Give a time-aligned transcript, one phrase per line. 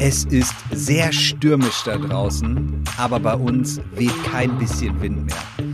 [0.00, 5.68] Es ist sehr stürmisch da draußen, aber bei uns weht kein bisschen Wind mehr.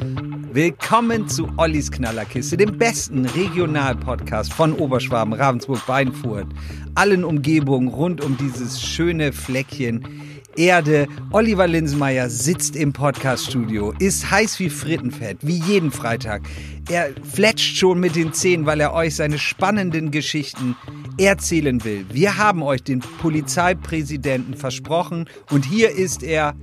[0.50, 6.46] Willkommen zu Ollis Knallerkiste, dem besten Regionalpodcast von Oberschwaben, Ravensburg, Weinfurt,
[6.95, 10.07] allen Umgebungen rund um dieses schöne Fleckchen
[10.56, 11.06] Erde.
[11.32, 16.43] Oliver Linsenmeier sitzt im Podcaststudio, ist heiß wie Frittenfett, wie jeden Freitag.
[16.88, 20.77] Er fletscht schon mit den Zähnen, weil er euch seine spannenden Geschichten
[21.19, 22.07] erzählen will.
[22.11, 26.55] Wir haben euch den Polizeipräsidenten versprochen und hier ist er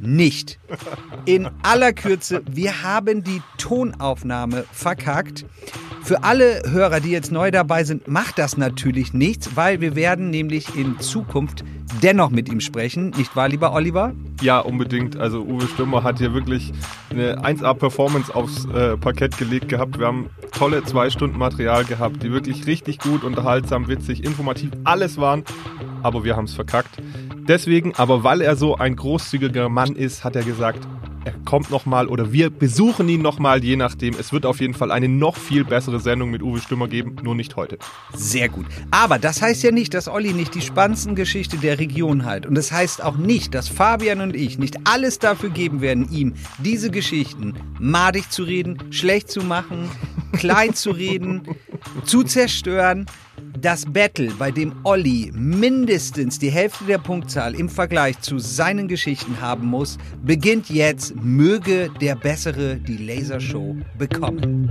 [0.00, 0.58] nicht.
[1.24, 5.44] In aller Kürze, wir haben die Tonaufnahme verkackt.
[6.02, 10.30] Für alle Hörer, die jetzt neu dabei sind, macht das natürlich nichts, weil wir werden
[10.30, 11.64] nämlich in Zukunft
[12.02, 13.10] dennoch mit ihm sprechen.
[13.10, 14.12] Nicht wahr, lieber Oliver?
[14.40, 15.16] Ja, unbedingt.
[15.16, 16.72] Also Uwe Stürmer hat hier wirklich
[17.10, 19.98] eine 1A-Performance aufs äh, Parkett gelegt gehabt.
[19.98, 25.18] Wir haben tolle zwei Stunden Material gehabt, die wirklich richtig gut, unterhaltsam, witzig, informativ, alles
[25.18, 25.44] waren.
[26.02, 26.98] Aber wir haben es verkackt.
[27.48, 30.86] Deswegen, aber weil er so ein großzügiger Mann ist, hat er gesagt,
[31.24, 34.14] er kommt nochmal oder wir besuchen ihn nochmal, je nachdem.
[34.18, 37.34] Es wird auf jeden Fall eine noch viel bessere Sendung mit Uwe Stümmer geben, nur
[37.34, 37.78] nicht heute.
[38.14, 38.66] Sehr gut.
[38.90, 42.46] Aber das heißt ja nicht, dass Olli nicht die spannendsten Geschichte der Region hat.
[42.46, 46.34] Und das heißt auch nicht, dass Fabian und ich nicht alles dafür geben werden, ihm
[46.58, 49.90] diese Geschichten madig zu reden, schlecht zu machen,
[50.32, 51.42] klein zu reden,
[52.04, 53.06] zu zerstören.
[53.60, 59.40] Das Battle, bei dem Olli mindestens die Hälfte der Punktzahl im Vergleich zu seinen Geschichten
[59.40, 61.16] haben muss, beginnt jetzt.
[61.16, 64.68] Möge der Bessere die Lasershow bekommen.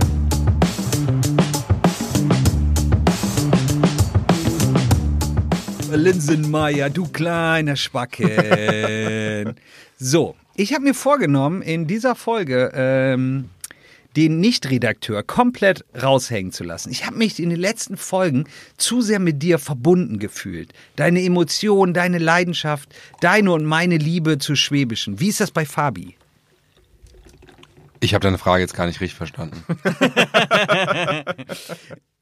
[5.92, 9.54] Linsenmeier, du kleiner Spacken.
[9.98, 13.50] so, ich habe mir vorgenommen, in dieser Folge ähm,
[14.16, 16.90] den Nicht-Redakteur komplett raushängen zu lassen.
[16.90, 18.44] Ich habe mich in den letzten Folgen
[18.76, 20.72] zu sehr mit dir verbunden gefühlt.
[20.96, 25.20] Deine Emotionen, deine Leidenschaft, deine und meine Liebe zu Schwäbischen.
[25.20, 26.16] Wie ist das bei Fabi?
[28.00, 29.64] Ich habe deine Frage jetzt gar nicht richtig verstanden.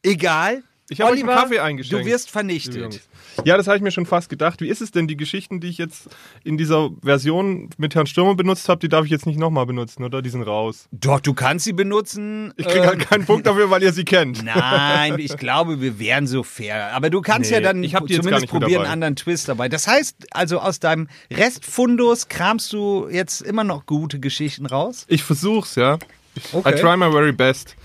[0.02, 0.62] Egal.
[0.88, 2.04] Ich habe einen Kaffee eingeschenkt.
[2.04, 3.00] Du wirst vernichtet.
[3.44, 4.60] Ja, das habe ich mir schon fast gedacht.
[4.60, 6.08] Wie ist es denn, die Geschichten, die ich jetzt
[6.44, 10.04] in dieser Version mit Herrn Stürmer benutzt habe, die darf ich jetzt nicht nochmal benutzen,
[10.04, 10.22] oder?
[10.22, 10.88] Die sind raus.
[10.92, 12.54] Doch, du kannst sie benutzen.
[12.56, 14.44] Ich kriege halt keinen Punkt dafür, weil ihr sie kennt.
[14.44, 16.92] Nein, ich glaube, wir wären so fair.
[16.94, 19.68] Aber du kannst Nee, ja dann ich die zumindest probieren, einen anderen Twist dabei.
[19.68, 25.04] Das heißt, also aus deinem Restfundus kramst du jetzt immer noch gute Geschichten raus?
[25.08, 25.98] Ich versuch's, ja.
[26.34, 26.74] Ich, Okay.
[26.76, 27.76] I try my very best.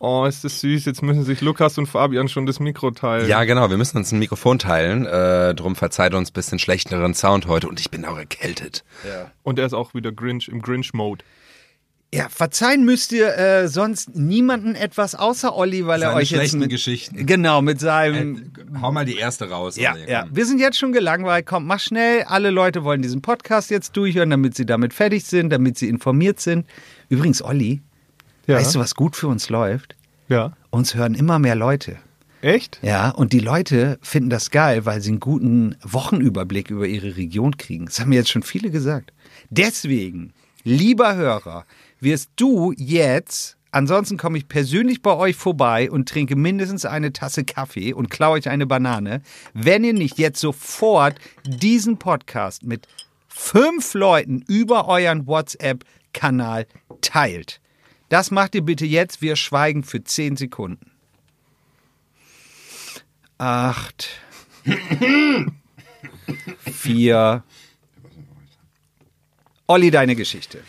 [0.00, 0.84] Oh, ist das süß.
[0.84, 3.28] Jetzt müssen sich Lukas und Fabian schon das Mikro teilen.
[3.28, 5.06] Ja, genau, wir müssen uns ein Mikrofon teilen.
[5.06, 8.84] Äh, drum verzeiht uns ein bisschen schlechteren Sound heute und ich bin auch erkältet.
[9.42, 11.24] Und er ist auch wieder Grinch im Grinch-Mode.
[12.14, 16.38] Ja, verzeihen müsst ihr äh, sonst niemanden etwas außer Olli, weil er Seine euch jetzt
[16.38, 17.26] schlechten mit, Geschichten.
[17.26, 18.50] Genau, mit seinem
[18.80, 19.76] Hau mal die erste raus.
[19.76, 20.26] Ja, Olli, ja.
[20.32, 21.44] Wir sind jetzt schon gelangweilt.
[21.44, 22.22] Komm, mach schnell.
[22.22, 26.40] Alle Leute wollen diesen Podcast jetzt durchhören, damit sie damit fertig sind, damit sie informiert
[26.40, 26.66] sind.
[27.10, 27.82] Übrigens, Olli,
[28.48, 28.56] Ja.
[28.56, 29.94] weißt du, was gut für uns läuft?
[30.28, 30.56] Ja.
[30.70, 31.96] Uns hören immer mehr Leute.
[32.40, 32.78] Echt?
[32.82, 37.56] Ja, und die Leute finden das geil, weil sie einen guten Wochenüberblick über ihre Region
[37.56, 37.86] kriegen.
[37.86, 39.12] Das haben mir jetzt schon viele gesagt.
[39.50, 40.32] Deswegen,
[40.64, 41.64] lieber Hörer,
[42.00, 47.44] wirst du jetzt, ansonsten komme ich persönlich bei euch vorbei und trinke mindestens eine Tasse
[47.44, 49.20] Kaffee und klaue euch eine Banane,
[49.52, 52.86] wenn ihr nicht jetzt sofort diesen Podcast mit
[53.26, 56.66] fünf Leuten über euren WhatsApp-Kanal
[57.00, 57.60] teilt.
[58.08, 59.22] Das macht ihr bitte jetzt.
[59.22, 60.90] Wir schweigen für zehn Sekunden.
[63.38, 64.08] Acht.
[66.72, 67.42] Vier.
[69.66, 70.62] Olli, deine Geschichte.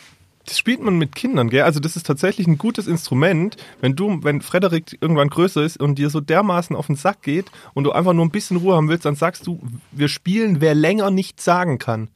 [0.45, 1.61] Das spielt man mit Kindern, gell?
[1.61, 5.95] Also das ist tatsächlich ein gutes Instrument, wenn du, wenn Frederik irgendwann größer ist und
[6.00, 8.89] dir so dermaßen auf den Sack geht und du einfach nur ein bisschen Ruhe haben
[8.89, 9.59] willst, dann sagst du,
[9.91, 12.09] wir spielen, wer länger nichts sagen kann.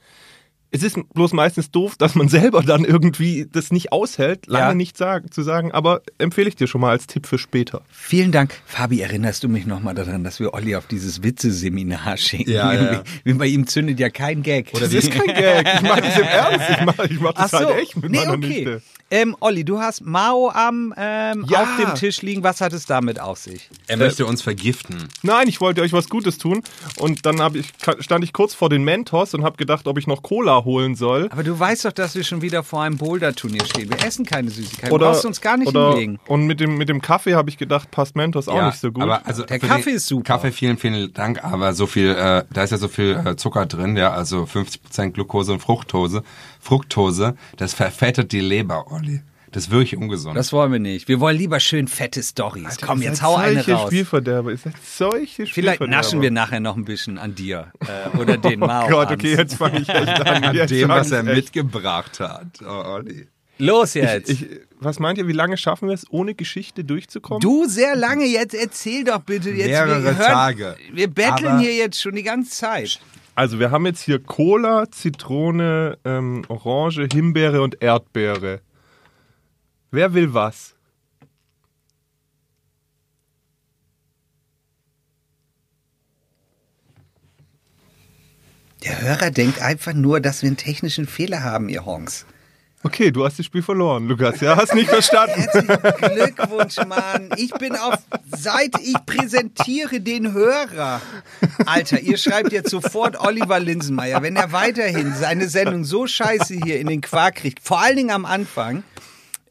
[0.75, 4.73] Es ist bloß meistens doof, dass man selber dann irgendwie das nicht aushält, lange Ja.
[4.73, 7.83] nicht sagen, zu sagen, aber empfehle ich dir schon mal als Tipp für später.
[7.91, 8.55] Vielen Dank.
[8.65, 12.49] Fabi, erinnerst du mich nochmal daran, dass wir Olli auf dieses Witzeseminar schicken?
[12.49, 13.03] Ja, ja.
[13.23, 14.71] Wie, bei ihm zündet ja kein Gag.
[14.73, 17.51] Das ist kein Gag, ich meine das im Ernst, ich mache ich mach Ach das
[17.51, 17.57] so.
[17.69, 18.47] halt echt mit nee, meiner okay.
[18.47, 18.81] Nichte.
[19.11, 21.61] Ähm, Olli, du hast Mao am ähm, Ja.
[21.61, 22.41] auf dem Tisch liegen.
[22.41, 23.69] Was hat es damit auf sich?
[23.85, 25.07] Er möchte uns vergiften.
[25.21, 26.63] Nein, ich wollte euch was Gutes tun
[26.97, 27.67] und dann ich,
[27.99, 31.29] stand ich kurz vor den Mentos und habe gedacht, ob ich noch Cola holen soll.
[31.31, 33.89] Aber du weißt doch, dass wir schon wieder vor einem Boulder-Turnier stehen.
[33.89, 34.93] Wir essen keine Süßigkeiten.
[34.93, 36.19] Oder, du brauchst uns gar nicht oder, hinlegen.
[36.27, 38.91] Und mit dem, mit dem Kaffee habe ich gedacht, passt Mentos auch ja, nicht so
[38.91, 39.03] gut.
[39.03, 40.23] Aber also Der Kaffee ist super.
[40.23, 41.43] Kaffee, vielen, vielen Dank.
[41.43, 45.11] Aber so viel, äh, da ist ja so viel äh, Zucker drin, ja, also 50%
[45.11, 46.23] Glucose und Fructose.
[46.59, 49.21] Fructose, das verfettet die Leber, Olli.
[49.53, 50.35] Das ist wirklich ungesund.
[50.35, 51.07] Das wollen wir nicht.
[51.07, 52.77] Wir wollen lieber schön fette Stories.
[52.85, 53.87] Komm, Ihr jetzt hau eine solche raus.
[53.87, 54.51] Spielverderber.
[54.51, 58.59] Ihr seid solche Vielleicht naschen wir nachher noch ein bisschen an dir äh, oder den
[58.61, 58.85] Mao.
[58.87, 60.43] Oh Gott, okay, jetzt fange ich echt an.
[60.43, 62.47] An dem, was ich er echt- mitgebracht hat.
[62.65, 63.27] Oh, Olli.
[63.59, 64.29] Los jetzt.
[64.29, 64.47] Ich,
[64.79, 67.39] was meint ihr, wie lange schaffen wir es, ohne Geschichte durchzukommen?
[67.39, 69.67] du sehr lange jetzt erzähl doch bitte jetzt.
[69.67, 70.75] Mehrere wir hören, Tage.
[70.91, 72.99] Wir betteln hier jetzt schon die ganze Zeit.
[73.35, 78.59] Also wir haben jetzt hier Cola, Zitrone, ähm, Orange, Himbeere und Erdbeere.
[79.93, 80.73] Wer will was?
[88.83, 92.25] Der Hörer denkt einfach nur, dass wir einen technischen Fehler haben, ihr Honks.
[92.81, 94.41] Okay, du hast das Spiel verloren, Lukas.
[94.41, 95.39] Ja, hast nicht verstanden.
[95.39, 97.29] Herzlichen Glückwunsch, Mann.
[97.37, 97.93] Ich bin auf
[98.35, 101.01] Seite, ich präsentiere den Hörer.
[101.67, 106.79] Alter, ihr schreibt jetzt sofort Oliver Linsenmeier, wenn er weiterhin seine Sendung so scheiße hier
[106.79, 108.83] in den Quark kriegt, vor allen Dingen am Anfang,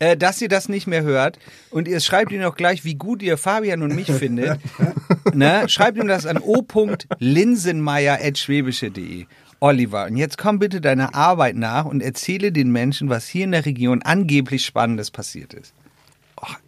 [0.02, 1.38] äh, dass ihr das nicht mehr hört
[1.70, 4.58] und ihr schreibt ihm auch gleich, wie gut ihr Fabian und mich findet,
[5.32, 5.68] ne?
[5.68, 9.26] schreibt ihm das an o.linsenmeier.schwäbische.de.
[9.60, 13.52] Oliver, und jetzt komm bitte deiner Arbeit nach und erzähle den Menschen, was hier in
[13.52, 15.72] der Region angeblich Spannendes passiert ist.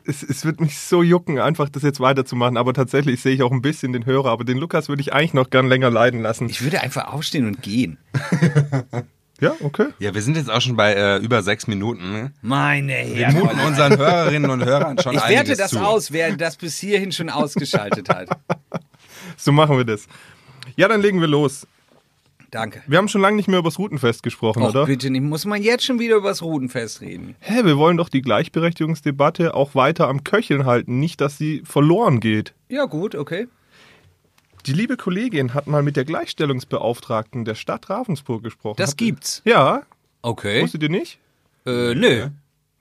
[0.05, 2.57] Es, es wird mich so jucken, einfach das jetzt weiterzumachen.
[2.57, 4.31] Aber tatsächlich sehe ich auch ein bisschen den Hörer.
[4.31, 6.49] Aber den Lukas würde ich eigentlich noch gern länger leiden lassen.
[6.49, 7.99] Ich würde einfach aufstehen und gehen.
[9.45, 9.87] Ja, okay.
[9.99, 12.13] Ja, wir sind jetzt auch schon bei äh, über sechs Minuten.
[12.13, 12.33] Ne?
[12.43, 13.39] Meine Wir Herren.
[13.39, 15.79] muten unseren Hörerinnen und Hörern schon Ich werte das zu.
[15.81, 18.29] aus, wer das bis hierhin schon ausgeschaltet hat.
[19.37, 20.07] So machen wir das.
[20.77, 21.67] Ja, dann legen wir los.
[22.53, 22.83] Danke.
[22.87, 24.87] Wir haben schon lange nicht mehr über das Routenfest gesprochen, Och, oder?
[24.87, 25.23] bitte nicht.
[25.23, 27.35] Muss man jetzt schon wieder über das Rudenfest reden?
[27.41, 32.21] Hä, wir wollen doch die Gleichberechtigungsdebatte auch weiter am Köcheln halten, nicht, dass sie verloren
[32.21, 32.55] geht.
[32.69, 33.49] Ja, gut, okay.
[34.67, 38.77] Die liebe Kollegin hat mal mit der Gleichstellungsbeauftragten der Stadt Ravensburg gesprochen.
[38.79, 39.43] Das Habt- gibt's.
[39.45, 39.83] Ja,
[40.23, 40.63] Okay.
[40.63, 41.19] wusstet ihr nicht?
[41.67, 42.29] Äh, nö.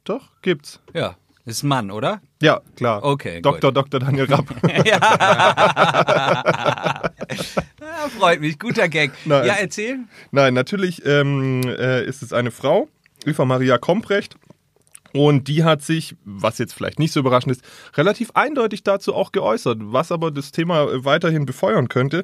[0.06, 0.80] Doch, gibt's.
[0.94, 1.16] Ja.
[1.46, 2.22] Ist ein Mann, oder?
[2.42, 3.04] Ja, klar.
[3.04, 3.74] Okay, Dr.
[3.74, 4.00] Dr.
[4.00, 4.46] Daniel Rapp.
[7.82, 8.60] Ah, freut mich.
[8.60, 9.12] Guter Gag.
[9.26, 9.46] Nein.
[9.46, 10.00] Ja, erzähl.
[10.32, 12.88] Nein, natürlich ähm, äh, ist es eine Frau,
[13.26, 14.36] Eva Maria Komprecht.
[15.14, 17.64] Und die hat sich, was jetzt vielleicht nicht so überraschend ist,
[17.96, 22.24] relativ eindeutig dazu auch geäußert, was aber das Thema weiterhin befeuern könnte.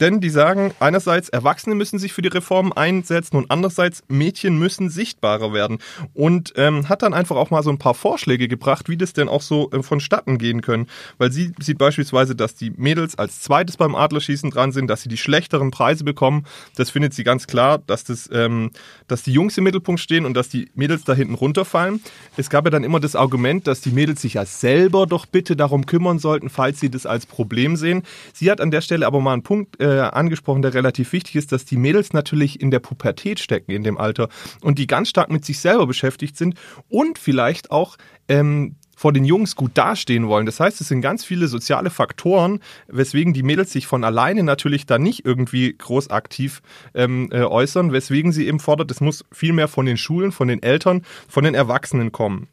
[0.00, 4.88] Denn die sagen, einerseits, Erwachsene müssen sich für die Reform einsetzen und andererseits, Mädchen müssen
[4.88, 5.78] sichtbarer werden.
[6.14, 9.28] Und ähm, hat dann einfach auch mal so ein paar Vorschläge gebracht, wie das denn
[9.28, 10.86] auch so äh, vonstatten gehen können.
[11.18, 15.10] Weil sie sieht beispielsweise, dass die Mädels als zweites beim Adlerschießen dran sind, dass sie
[15.10, 16.46] die schlechteren Preise bekommen.
[16.76, 18.70] Das findet sie ganz klar, dass, das, ähm,
[19.08, 22.00] dass die Jungs im Mittelpunkt stehen und dass die Mädels da hinten runterfallen.
[22.40, 25.56] Es gab ja dann immer das Argument, dass die Mädels sich ja selber doch bitte
[25.56, 28.02] darum kümmern sollten, falls sie das als Problem sehen.
[28.32, 31.52] Sie hat an der Stelle aber mal einen Punkt äh, angesprochen, der relativ wichtig ist,
[31.52, 34.30] dass die Mädels natürlich in der Pubertät stecken in dem Alter
[34.62, 36.54] und die ganz stark mit sich selber beschäftigt sind
[36.88, 37.98] und vielleicht auch
[38.28, 40.44] ähm, vor den Jungs gut dastehen wollen.
[40.44, 44.84] Das heißt, es sind ganz viele soziale Faktoren, weswegen die Mädels sich von alleine natürlich
[44.84, 46.60] da nicht irgendwie groß aktiv
[46.92, 50.48] ähm, äh, äußern, weswegen sie eben fordert, es muss viel mehr von den Schulen, von
[50.48, 52.48] den Eltern, von den Erwachsenen kommen.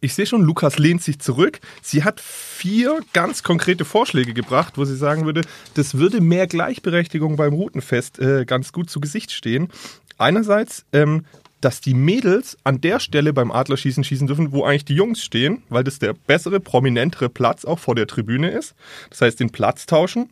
[0.00, 1.60] Ich sehe schon, Lukas lehnt sich zurück.
[1.82, 5.42] Sie hat vier ganz konkrete Vorschläge gebracht, wo sie sagen würde,
[5.74, 9.68] das würde mehr Gleichberechtigung beim Routenfest äh, ganz gut zu Gesicht stehen.
[10.16, 11.26] Einerseits, ähm,
[11.60, 15.62] dass die Mädels an der Stelle beim Adlerschießen schießen dürfen, wo eigentlich die Jungs stehen,
[15.68, 18.74] weil das der bessere, prominentere Platz auch vor der Tribüne ist.
[19.10, 20.30] Das heißt, den Platz tauschen.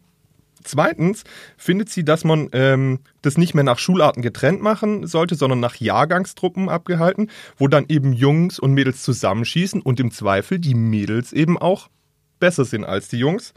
[0.62, 1.22] Zweitens
[1.56, 5.76] findet sie, dass man ähm, das nicht mehr nach Schularten getrennt machen sollte, sondern nach
[5.76, 11.56] Jahrgangstruppen abgehalten, wo dann eben Jungs und Mädels zusammenschießen und im Zweifel die Mädels eben
[11.56, 11.88] auch
[12.40, 13.54] besser sind als die Jungs.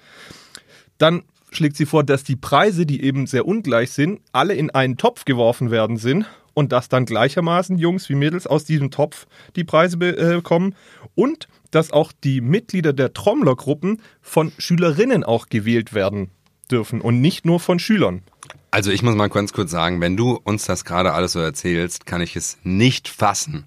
[0.99, 4.97] Dann schlägt sie vor, dass die Preise, die eben sehr ungleich sind, alle in einen
[4.97, 6.27] Topf geworfen werden sind
[6.59, 10.75] und dass dann gleichermaßen Jungs wie Mädels aus diesem Topf die Preise bekommen
[11.15, 16.31] und dass auch die Mitglieder der Trommlergruppen von Schülerinnen auch gewählt werden
[16.69, 18.23] dürfen und nicht nur von Schülern.
[18.71, 22.05] Also ich muss mal ganz kurz sagen, wenn du uns das gerade alles so erzählst,
[22.05, 23.63] kann ich es nicht fassen,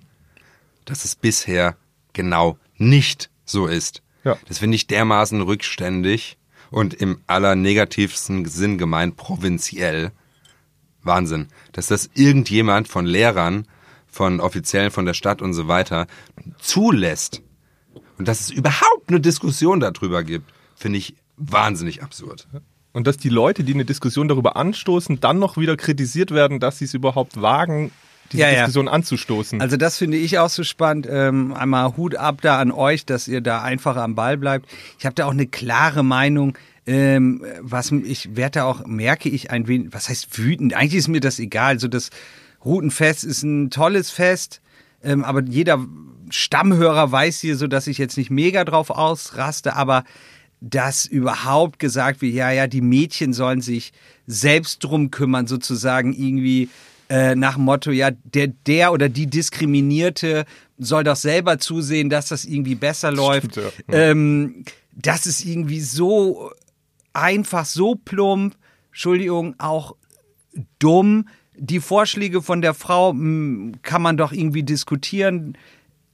[0.84, 1.78] dass es bisher
[2.12, 4.02] genau nicht so ist.
[4.22, 4.36] Ja.
[4.48, 6.36] Das finde ich dermaßen rückständig
[6.70, 10.12] und im allernegativsten Sinn gemeint provinziell.
[11.02, 11.48] Wahnsinn.
[11.72, 13.66] Dass das irgendjemand von Lehrern,
[14.08, 16.06] von Offiziellen von der Stadt und so weiter
[16.58, 17.42] zulässt
[18.18, 22.46] und dass es überhaupt eine Diskussion darüber gibt, finde ich wahnsinnig absurd.
[22.92, 26.78] Und dass die Leute, die eine Diskussion darüber anstoßen, dann noch wieder kritisiert werden, dass
[26.78, 27.90] sie es überhaupt wagen,
[28.30, 28.54] diese Ja, ja.
[28.58, 29.60] Diskussion anzustoßen.
[29.60, 31.08] Also das finde ich auch so spannend.
[31.10, 34.68] Ähm, einmal Hut ab da an euch, dass ihr da einfach am Ball bleibt.
[34.98, 36.56] Ich habe da auch eine klare Meinung.
[36.84, 40.74] Ähm, was ich werde auch, merke ich ein wenig, was heißt wütend?
[40.74, 41.78] Eigentlich ist mir das egal.
[41.78, 42.10] So das
[42.64, 44.60] Routenfest ist ein tolles Fest,
[45.02, 45.84] ähm, aber jeder
[46.30, 50.04] Stammhörer weiß hier so, dass ich jetzt nicht mega drauf ausraste, aber
[50.60, 53.92] dass überhaupt gesagt wird, ja, ja, die Mädchen sollen sich
[54.26, 56.68] selbst drum kümmern, sozusagen irgendwie
[57.08, 60.46] äh, nach dem Motto, ja, der, der oder die Diskriminierte
[60.78, 63.56] soll doch selber zusehen, dass das irgendwie besser läuft.
[63.56, 63.62] ja.
[63.88, 66.52] Ähm, das ist irgendwie so
[67.12, 68.56] einfach, so plump,
[68.90, 69.96] Entschuldigung, auch
[70.78, 71.28] dumm.
[71.56, 75.56] Die Vorschläge von der Frau mh, kann man doch irgendwie diskutieren.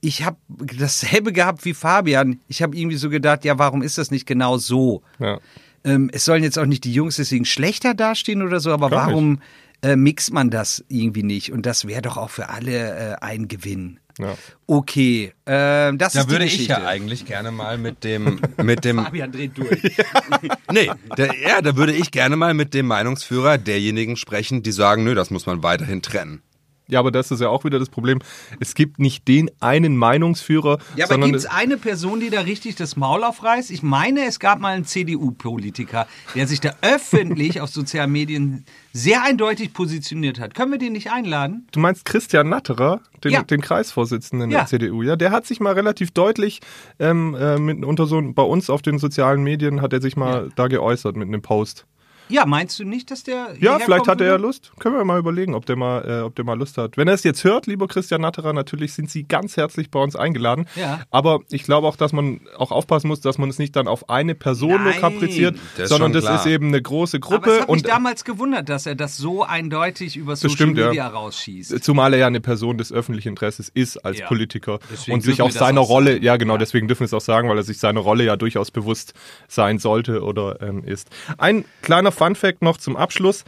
[0.01, 2.39] Ich habe dasselbe gehabt wie Fabian.
[2.47, 5.01] Ich habe irgendwie so gedacht, ja, warum ist das nicht genau so?
[5.19, 5.39] Ja.
[5.83, 9.07] Ähm, es sollen jetzt auch nicht die Jungs deswegen schlechter dastehen oder so, aber Gar
[9.31, 9.43] nicht.
[9.81, 11.51] Äh, mixt man das irgendwie nicht?
[11.51, 13.99] Und das wäre doch auch für alle äh, ein Gewinn.
[14.19, 14.35] Ja.
[14.67, 16.73] Okay, äh, das Da ist würde die ich Geschichte.
[16.73, 19.81] ja eigentlich gerne mal mit dem, mit dem, Fabian dreht durch.
[20.71, 25.05] nee, der, ja, da würde ich gerne mal mit dem Meinungsführer derjenigen sprechen, die sagen,
[25.05, 26.41] nö, das muss man weiterhin trennen.
[26.89, 28.19] Ja, aber das ist ja auch wieder das Problem.
[28.59, 32.75] Es gibt nicht den einen Meinungsführer, Ja, aber gibt es eine Person, die da richtig
[32.75, 33.71] das Maul aufreißt?
[33.71, 39.23] Ich meine, es gab mal einen CDU-Politiker, der sich da öffentlich auf sozialen Medien sehr
[39.23, 40.55] eindeutig positioniert hat.
[40.55, 41.67] Können wir den nicht einladen?
[41.71, 43.43] Du meinst Christian Natterer, den, Ja.
[43.43, 44.59] den Kreisvorsitzenden Ja.
[44.59, 45.15] der CDU, ja?
[45.15, 46.59] Der hat sich mal relativ deutlich
[46.99, 50.49] ähm, äh, mit, unter so bei uns auf den sozialen Medien hat er sich mal
[50.55, 51.85] da geäußert mit einem Post.
[52.29, 53.55] Ja, meinst du nicht, dass der.
[53.59, 54.35] Ja, vielleicht hat er ja?
[54.35, 54.71] Lust.
[54.79, 56.95] Können wir mal überlegen, ob der mal, äh, ob der mal Lust hat.
[56.95, 60.15] Wenn er es jetzt hört, lieber Christian Natterer, natürlich sind Sie ganz herzlich bei uns
[60.15, 60.67] eingeladen.
[60.75, 61.01] Ja.
[61.09, 64.09] Aber ich glaube auch, dass man auch aufpassen muss, dass man es nicht dann auf
[64.09, 66.35] eine Person nur Nein, kapriziert, das sondern das klar.
[66.35, 69.17] ist eben eine große Aber es Gruppe hat mich und damals gewundert, dass er das
[69.17, 70.87] so eindeutig über Social stimmt, ja.
[70.89, 71.83] Media rausschießt.
[71.83, 74.27] Zumal er ja eine Person des öffentlichen Interesses ist als Ja.
[74.27, 76.23] Politiker Deswegen und sich auch seiner Rolle, sagen.
[76.23, 76.59] ja genau, Ja.
[76.59, 79.13] deswegen dürfen wir es auch sagen, weil er sich seiner Rolle ja durchaus bewusst
[79.47, 81.09] sein sollte oder ähm, ist.
[81.37, 83.45] Ein kleiner Funfact noch zum Abschluss.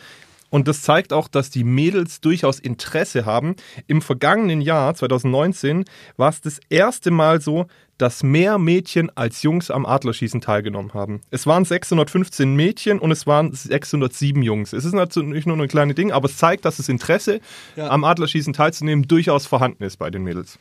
[0.49, 3.55] Und das zeigt auch, dass die Mädels durchaus Interesse haben.
[3.87, 5.85] Im vergangenen Jahr, 2019,
[6.17, 11.21] war es das erste Mal so, dass mehr Mädchen als Jungs am Adlerschießen teilgenommen haben.
[11.29, 14.73] Es waren 615 Mädchen und es waren 607 Jungs.
[14.73, 17.39] Es ist natürlich nur ein kleines Ding, aber es zeigt, dass das Interesse
[17.77, 20.59] am Adlerschießen teilzunehmen durchaus vorhanden ist bei den Mädels.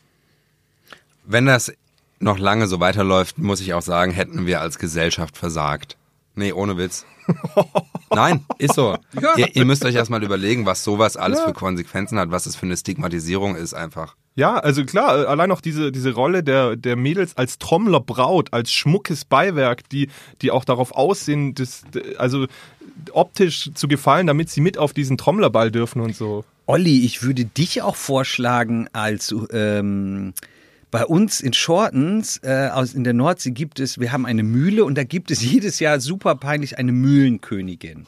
[1.25, 1.73] Wenn das
[2.21, 5.97] noch lange so weiterläuft, muss ich auch sagen, hätten wir als Gesellschaft versagt.
[6.37, 7.07] Nee, ohne Witz.
[8.13, 8.97] Nein, ist so.
[9.37, 12.67] Ihr, ihr müsst euch erstmal überlegen, was sowas alles für Konsequenzen hat, was es für
[12.67, 14.17] eine Stigmatisierung ist einfach.
[14.35, 18.53] Ja, also klar, äh, allein auch diese, diese Rolle der, der Mädels als Trommler Braut,
[18.53, 20.09] als schmuckes Beiwerk, die,
[20.43, 21.83] die auch darauf aussehen, das,
[22.19, 22.47] also
[23.13, 26.45] optisch zu gefallen, damit sie mit auf diesen Trommlerball dürfen und so.
[26.67, 30.33] Olli, ich würde dich auch vorschlagen, als ähm,
[30.91, 34.85] bei uns in Shortens äh, aus, in der Nordsee gibt es, wir haben eine Mühle
[34.85, 38.07] und da gibt es jedes Jahr super peinlich eine Mühlenkönigin.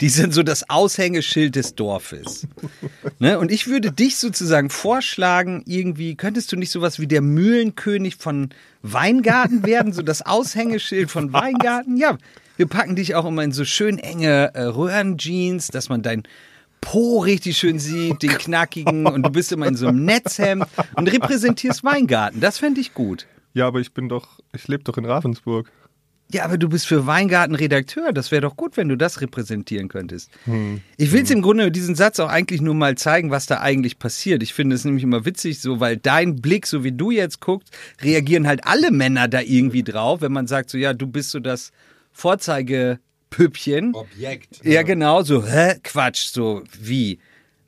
[0.00, 2.48] Die sind so das Aushängeschild des Dorfes.
[3.20, 3.38] ne?
[3.38, 8.50] Und ich würde dich sozusagen vorschlagen, irgendwie, könntest du nicht sowas wie der Mühlenkönig von
[8.82, 9.92] Weingarten werden?
[9.92, 11.96] So das Aushängeschild von Weingarten?
[11.96, 12.18] Ja,
[12.56, 16.24] wir packen dich auch immer in so schön enge äh, Röhrenjeans, dass man dein
[16.84, 21.10] Po richtig schön sieht, den knackigen und du bist immer in so einem Netzhemd und
[21.10, 22.40] repräsentierst Weingarten.
[22.40, 23.26] Das fände ich gut.
[23.54, 25.70] Ja, aber ich bin doch, ich lebe doch in Ravensburg.
[26.30, 28.12] Ja, aber du bist für Weingarten Redakteur.
[28.12, 30.30] Das wäre doch gut, wenn du das repräsentieren könntest.
[30.96, 33.60] Ich will es im Grunde mit diesem Satz auch eigentlich nur mal zeigen, was da
[33.60, 34.42] eigentlich passiert.
[34.42, 37.70] Ich finde es nämlich immer witzig, so, weil dein Blick, so wie du jetzt guckst,
[38.02, 41.40] reagieren halt alle Männer da irgendwie drauf, wenn man sagt, so, ja, du bist so
[41.40, 41.72] das
[43.34, 43.94] Vorzeigepüppchen.
[43.94, 44.60] Objekt.
[44.64, 45.74] Ja, genau, so, hä?
[45.82, 47.18] Quatsch, so, wie?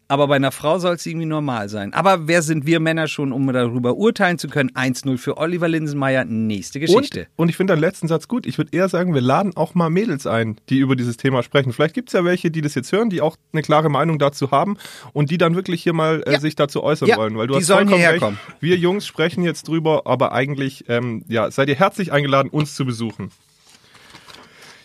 [0.08, 1.92] Aber bei einer Frau soll es irgendwie normal sein.
[1.92, 4.70] Aber wer sind wir Männer schon, um darüber urteilen zu können?
[4.70, 7.23] 1-0 für Oliver Linsenmeier, nächste Geschichte.
[7.35, 8.46] Und, und ich finde deinen letzten Satz gut.
[8.46, 11.73] Ich würde eher sagen, wir laden auch mal Mädels ein, die über dieses Thema sprechen.
[11.73, 14.52] Vielleicht gibt es ja welche, die das jetzt hören, die auch eine klare Meinung dazu
[14.52, 14.76] haben
[15.12, 16.38] und die dann wirklich hier mal äh, Ja.
[16.40, 17.37] sich dazu äußern Ja, wollen.
[17.37, 18.38] Weil du die hast sollen vollkommen hierher kommen.
[18.61, 22.87] Wir Jungs sprechen jetzt drüber, aber eigentlich ähm, ja, seid ihr herzlich eingeladen, uns zu
[22.87, 23.32] besuchen.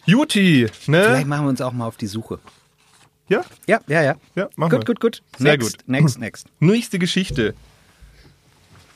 [0.05, 1.03] Juti, ne?
[1.03, 2.39] Vielleicht machen wir uns auch mal auf die Suche.
[3.29, 4.15] Ja, Ja, ja, ja.
[4.35, 4.85] ja, machen Gut, wir.
[4.95, 5.23] gut, gut.
[5.37, 5.87] Sehr next, gut.
[5.89, 6.47] Next, next.
[6.59, 7.53] Nächste Geschichte.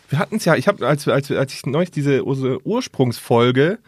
[0.09, 3.79] Wir hatten es ja, ich habe, als, als, als ich neulich diese Ursprungsfolge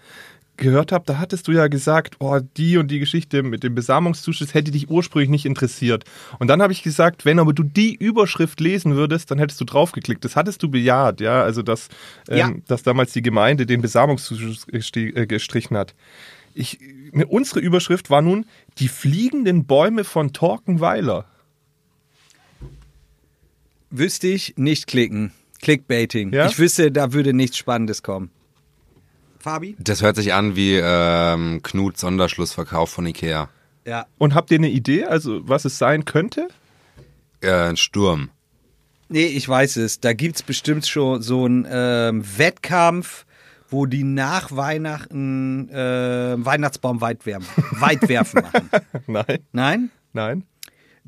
[0.55, 4.55] gehört habe, da hattest du ja gesagt, oh, die und die Geschichte mit dem Besamungszuschuss
[4.55, 6.05] hätte dich ursprünglich nicht interessiert.
[6.39, 9.65] Und dann habe ich gesagt, wenn aber du die Überschrift lesen würdest, dann hättest du
[9.65, 10.25] draufgeklickt.
[10.25, 11.89] Das hattest du bejaht, ja, also dass,
[12.27, 12.51] ähm, Ja.
[12.67, 15.93] dass damals die Gemeinde den Besamungszuschuss äh, gestrichen hat.
[16.57, 16.79] Ich,
[17.27, 18.45] unsere Überschrift war nun
[18.79, 21.25] die fliegenden Bäume von Torkenweiler.
[23.91, 25.31] Wüsste ich, nicht klicken.
[25.61, 26.33] Clickbaiting.
[26.33, 26.47] Ja?
[26.47, 28.31] Ich wüsste, da würde nichts Spannendes kommen.
[29.39, 29.75] Fabi?
[29.79, 33.49] Das hört sich an wie ähm, Knut Sonderschlussverkauf von Ikea.
[33.85, 34.07] Ja.
[34.17, 36.47] Und habt ihr eine Idee, also was es sein könnte?
[37.41, 38.29] Äh, ein Sturm.
[39.09, 39.99] Nee, ich weiß es.
[39.99, 43.25] Da gibt's bestimmt schon so einen ähm, Wettkampf,
[43.69, 47.47] wo die nach Weihnachten äh, Weihnachtsbaum weit werfen,
[47.79, 48.69] weit werfen machen.
[49.07, 49.91] Nein, Nein?
[50.13, 50.43] nein.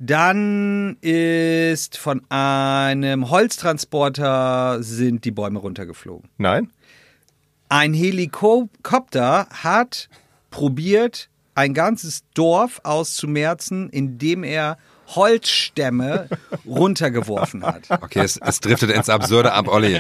[0.02, 6.30] Dann ist von einem Holztransporter sind die Bäume runtergeflogen.
[6.38, 6.72] Nein?
[7.68, 10.08] Ein Helikopter hat
[10.52, 16.30] probiert, ein ganzes Dorf auszumerzen, indem er Holzstämme
[16.66, 17.90] runtergeworfen hat.
[17.90, 20.00] Okay, es, es driftet ins Absurde ab, Olli.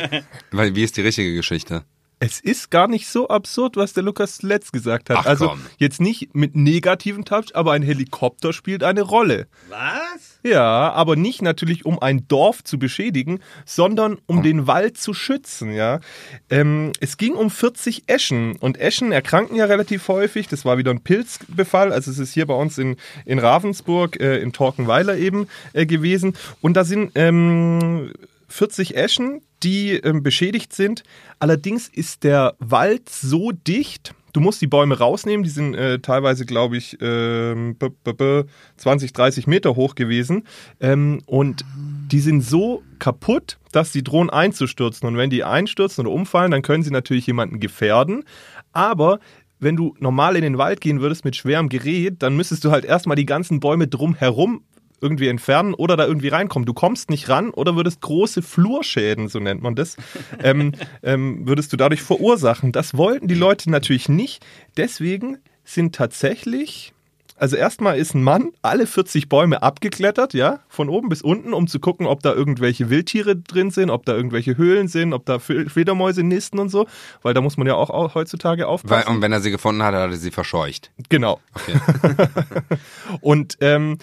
[0.51, 1.83] Weil, wie ist die richtige Geschichte?
[2.21, 5.19] Es ist gar nicht so absurd, was der Lukas letzt gesagt hat.
[5.19, 5.61] Ach, also komm.
[5.77, 9.47] jetzt nicht mit negativen Touch, aber ein Helikopter spielt eine Rolle.
[9.69, 10.39] Was?
[10.43, 15.71] Ja, aber nicht natürlich, um ein Dorf zu beschädigen, sondern um den Wald zu schützen,
[15.71, 16.01] ja.
[16.49, 20.49] Ähm, es ging um 40 Eschen und Eschen erkranken ja relativ häufig.
[20.49, 21.93] Das war wieder ein Pilzbefall.
[21.93, 26.33] Also es ist hier bei uns in, in Ravensburg, äh, in Torkenweiler eben äh, gewesen.
[26.59, 28.11] Und da sind ähm,
[28.49, 31.03] 40 Eschen, die ähm, beschädigt sind.
[31.39, 36.45] Allerdings ist der Wald so dicht, du musst die Bäume rausnehmen, die sind äh, teilweise,
[36.45, 38.45] glaube ich, -b
[38.77, 40.43] 20, 30 Meter hoch gewesen.
[40.79, 41.65] Ähm, und
[42.11, 45.07] die sind so kaputt, dass sie drohen einzustürzen.
[45.07, 48.23] Und wenn die einstürzen oder umfallen, dann können sie natürlich jemanden gefährden.
[48.71, 49.19] Aber
[49.59, 52.85] wenn du normal in den Wald gehen würdest mit schwerem Gerät, dann müsstest du halt
[52.85, 54.63] erstmal die ganzen Bäume drumherum
[55.01, 56.65] irgendwie entfernen oder da irgendwie reinkommen.
[56.65, 59.95] Du kommst nicht ran oder würdest große Flurschäden, so nennt man das,
[60.43, 62.71] ähm, ähm, würdest du dadurch verursachen.
[62.71, 64.45] Das wollten die Leute natürlich nicht.
[64.77, 66.93] Deswegen sind tatsächlich,
[67.35, 71.67] also erstmal ist ein Mann alle 40 Bäume abgeklettert, ja, von oben bis unten, um
[71.67, 75.39] zu gucken, ob da irgendwelche Wildtiere drin sind, ob da irgendwelche Höhlen sind, ob da
[75.39, 76.87] Fledermäuse nisten und so,
[77.21, 79.07] weil da muss man ja auch au- heutzutage Weil, aufpassen.
[79.15, 80.91] und wenn er sie gefunden hat, hat er sie verscheucht.
[81.07, 81.39] Genau.
[81.53, 81.79] Okay.
[83.21, 83.97] Und ähm,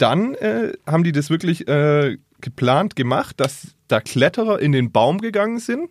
[0.00, 5.18] dann äh, haben die das wirklich äh, geplant gemacht, dass da Kletterer in den Baum
[5.18, 5.90] gegangen sind.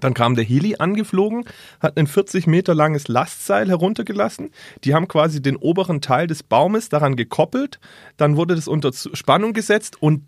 [0.00, 1.44] Dann kam der Heli angeflogen,
[1.78, 4.50] hat ein 40 Meter langes Lastseil heruntergelassen.
[4.84, 7.78] Die haben quasi den oberen Teil des Baumes daran gekoppelt.
[8.16, 10.22] Dann wurde das unter Spannung gesetzt und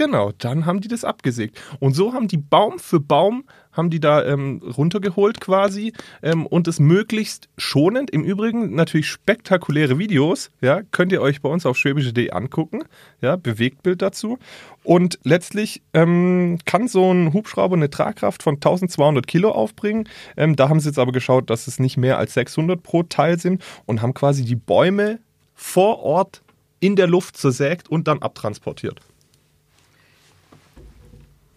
[0.00, 1.60] Genau, dann haben die das abgesägt.
[1.78, 6.66] Und so haben die Baum für Baum, haben die da ähm, runtergeholt quasi ähm, und
[6.68, 8.08] es möglichst schonend.
[8.08, 12.84] Im Übrigen natürlich spektakuläre Videos, ja, könnt ihr euch bei uns auf schwäbische.de angucken,
[13.20, 14.38] ja, Bewegtbild dazu.
[14.84, 20.08] Und letztlich ähm, kann so ein Hubschrauber eine Tragkraft von 1200 Kilo aufbringen.
[20.34, 23.38] Ähm, da haben sie jetzt aber geschaut, dass es nicht mehr als 600 pro Teil
[23.38, 25.18] sind und haben quasi die Bäume
[25.54, 26.40] vor Ort
[26.80, 29.02] in der Luft zersägt und dann abtransportiert.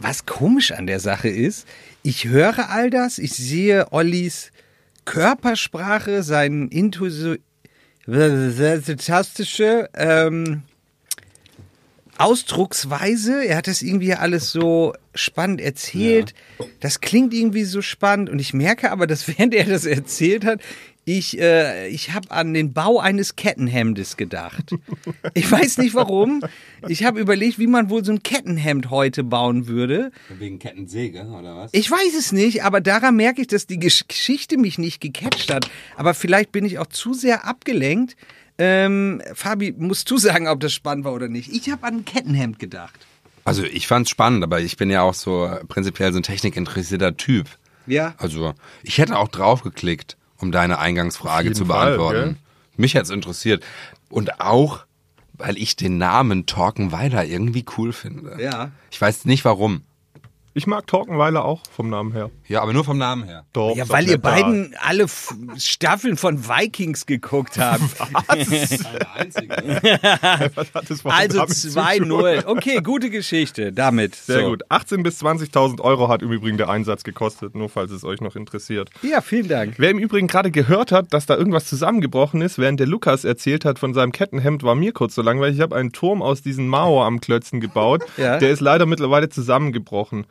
[0.03, 1.65] Was komisch an der Sache ist,
[2.03, 4.51] ich höre all das, ich sehe Ollis
[5.05, 7.37] Körpersprache, seinen Intuition,
[8.05, 10.63] fantastische ähm,
[12.17, 13.45] Ausdrucksweise.
[13.45, 16.33] Er hat das irgendwie alles so spannend erzählt.
[16.81, 20.59] Das klingt irgendwie so spannend und ich merke aber, dass während er das erzählt hat,
[21.05, 24.73] ich, äh, ich habe an den Bau eines Kettenhemdes gedacht.
[25.35, 26.41] Ich weiß nicht warum.
[26.87, 30.11] Ich habe überlegt, wie man wohl so ein Kettenhemd heute bauen würde.
[30.37, 31.71] Wegen Kettensäge, oder was?
[31.73, 35.51] Ich weiß es nicht, aber daran merke ich, dass die Gesch Geschichte mich nicht gecatcht
[35.51, 35.69] hat.
[35.95, 38.15] Aber vielleicht bin ich auch zu sehr abgelenkt.
[38.57, 41.51] Ähm, Fabi, musst du sagen, ob das spannend war oder nicht?
[41.51, 43.07] Ich habe an ein Kettenhemd gedacht.
[43.45, 47.47] Also ich fand's spannend, aber ich bin ja auch so prinzipiell so ein technikinteressierter Typ.
[47.87, 48.13] Ja.
[48.17, 52.37] Also ich hätte auch draufgeklickt, um deine Eingangsfrage zu Fall, beantworten.
[52.75, 53.63] Mich hätte es interessiert.
[54.09, 54.85] Und auch,
[55.33, 58.37] weil ich den Namen Torkenweiler irgendwie cool finde.
[58.41, 58.71] Ja.
[58.91, 59.81] Ich weiß nicht warum.
[60.55, 62.29] Ich mag Torkenweiler auch vom Namen her.
[62.47, 63.43] Ja, aber nur vom Namen her.
[63.53, 67.81] Doch, Ja, weil ihr beiden alle F Staffeln von Vikings geguckt habt.
[70.55, 71.81] Was hat das was Also damit zu tun?
[71.81, 72.45] 2-0.
[72.45, 73.73] Okay, gute Geschichte.
[73.73, 74.13] Damit.
[74.13, 74.49] Sehr so.
[74.49, 74.63] gut.
[74.69, 78.35] 18.000 bis 20.000 Euro hat im Übrigen der Einsatz gekostet, nur falls es euch noch
[78.35, 78.91] interessiert.
[79.01, 79.73] Ja, vielen Dank.
[79.77, 83.65] Wer im Übrigen gerade gehört hat, dass da irgendwas zusammengebrochen ist, während der Lukas erzählt
[83.65, 85.55] hat von seinem Kettenhemd, war mir kurz so langweilig.
[85.55, 88.03] Ich habe einen Turm aus diesen Mao am Klötzen gebaut.
[88.17, 88.37] Ja.
[88.37, 90.27] Der ist leider mittlerweile zusammengebrochen.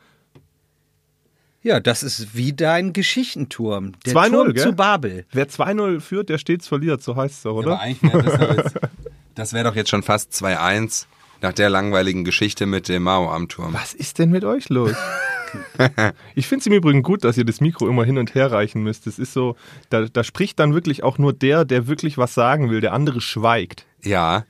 [1.63, 3.93] Ja, das ist wie dein Geschichtenturm.
[4.05, 4.63] Der 2-0, Turm gell?
[4.63, 5.25] zu Babel.
[5.31, 7.71] Wer 2-0 führt, der stets verliert, so heißt es doch, oder?
[7.73, 8.79] Aber eigentlich wäre das, doch jetzt-
[9.35, 11.05] das wäre doch jetzt schon fast 2-1
[11.41, 13.73] nach der langweiligen Geschichte mit dem Mao am Turm.
[13.73, 14.91] Was ist denn mit euch los?
[16.35, 18.83] ich finde es im Übrigen gut, dass ihr das Mikro immer hin und her reichen
[18.83, 19.07] müsst.
[19.07, 19.55] Es ist so,
[19.89, 22.81] da, da spricht dann wirklich auch nur der, der wirklich was sagen will.
[22.81, 23.85] Der andere schweigt.
[24.03, 24.45] Ja,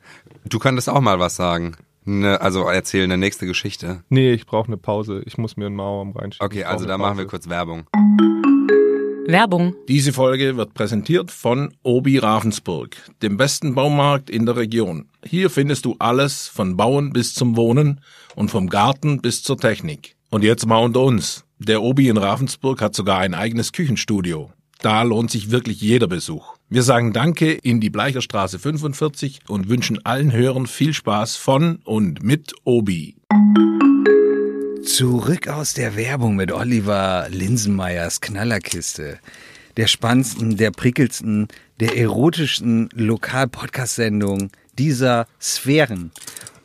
[0.45, 1.75] du könntest auch mal was sagen.
[2.05, 4.03] Ne, also erzählen eine nächste Geschichte.
[4.09, 5.21] Nee, ich brauche eine Pause.
[5.25, 6.45] Ich muss mir einen Mauer am reinschieben.
[6.45, 7.87] Okay, also eine da machen wir kurz Werbung.
[9.25, 9.75] Werbung.
[9.87, 15.07] Diese Folge wird präsentiert von Obi Ravensburg, dem besten Baumarkt in der Region.
[15.23, 18.01] Hier findest du alles von Bauen bis zum Wohnen
[18.35, 20.17] und vom Garten bis zur Technik.
[20.29, 21.45] Und jetzt mal unter uns.
[21.57, 24.51] Der Obi in Ravensburg hat sogar ein eigenes Küchenstudio.
[24.83, 26.57] Da lohnt sich wirklich jeder Besuch.
[26.67, 32.21] Wir sagen Danke in die Bleicherstraße 45 und wünschen allen Hörern viel Spaß von und
[32.21, 33.15] mit Obi.
[34.85, 39.19] Zurück aus der Werbung mit Oliver Linsenmeyers Knallerkiste.
[39.77, 41.47] Der spannendsten, der prickelsten,
[41.79, 46.11] der erotischsten Lokal-Podcast-Sendung dieser Sphären.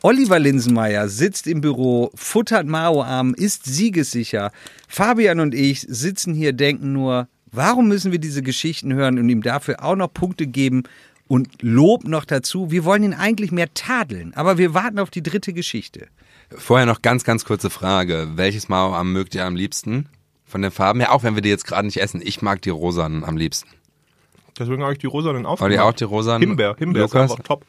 [0.01, 4.51] Oliver Linsenmeier sitzt im Büro, futtert Maoarm, ist siegessicher.
[4.89, 9.41] Fabian und ich sitzen hier, denken nur, warum müssen wir diese Geschichten hören und ihm
[9.41, 10.83] dafür auch noch Punkte geben
[11.27, 12.71] und Lob noch dazu?
[12.71, 16.07] Wir wollen ihn eigentlich mehr tadeln, aber wir warten auf die dritte Geschichte.
[16.49, 18.29] Vorher noch ganz, ganz kurze Frage.
[18.35, 20.07] Welches Mauerarm mögt ihr am liebsten?
[20.45, 22.21] Von den Farben her, auch wenn wir die jetzt gerade nicht essen.
[22.23, 23.69] Ich mag die rosanen am liebsten.
[24.57, 25.73] Deswegen habe ich die rosanen Aber aufgemacht.
[25.73, 26.41] die auch die rosanen?
[26.41, 27.31] Himbeer, Himbeer ist Lukas?
[27.31, 27.65] einfach top.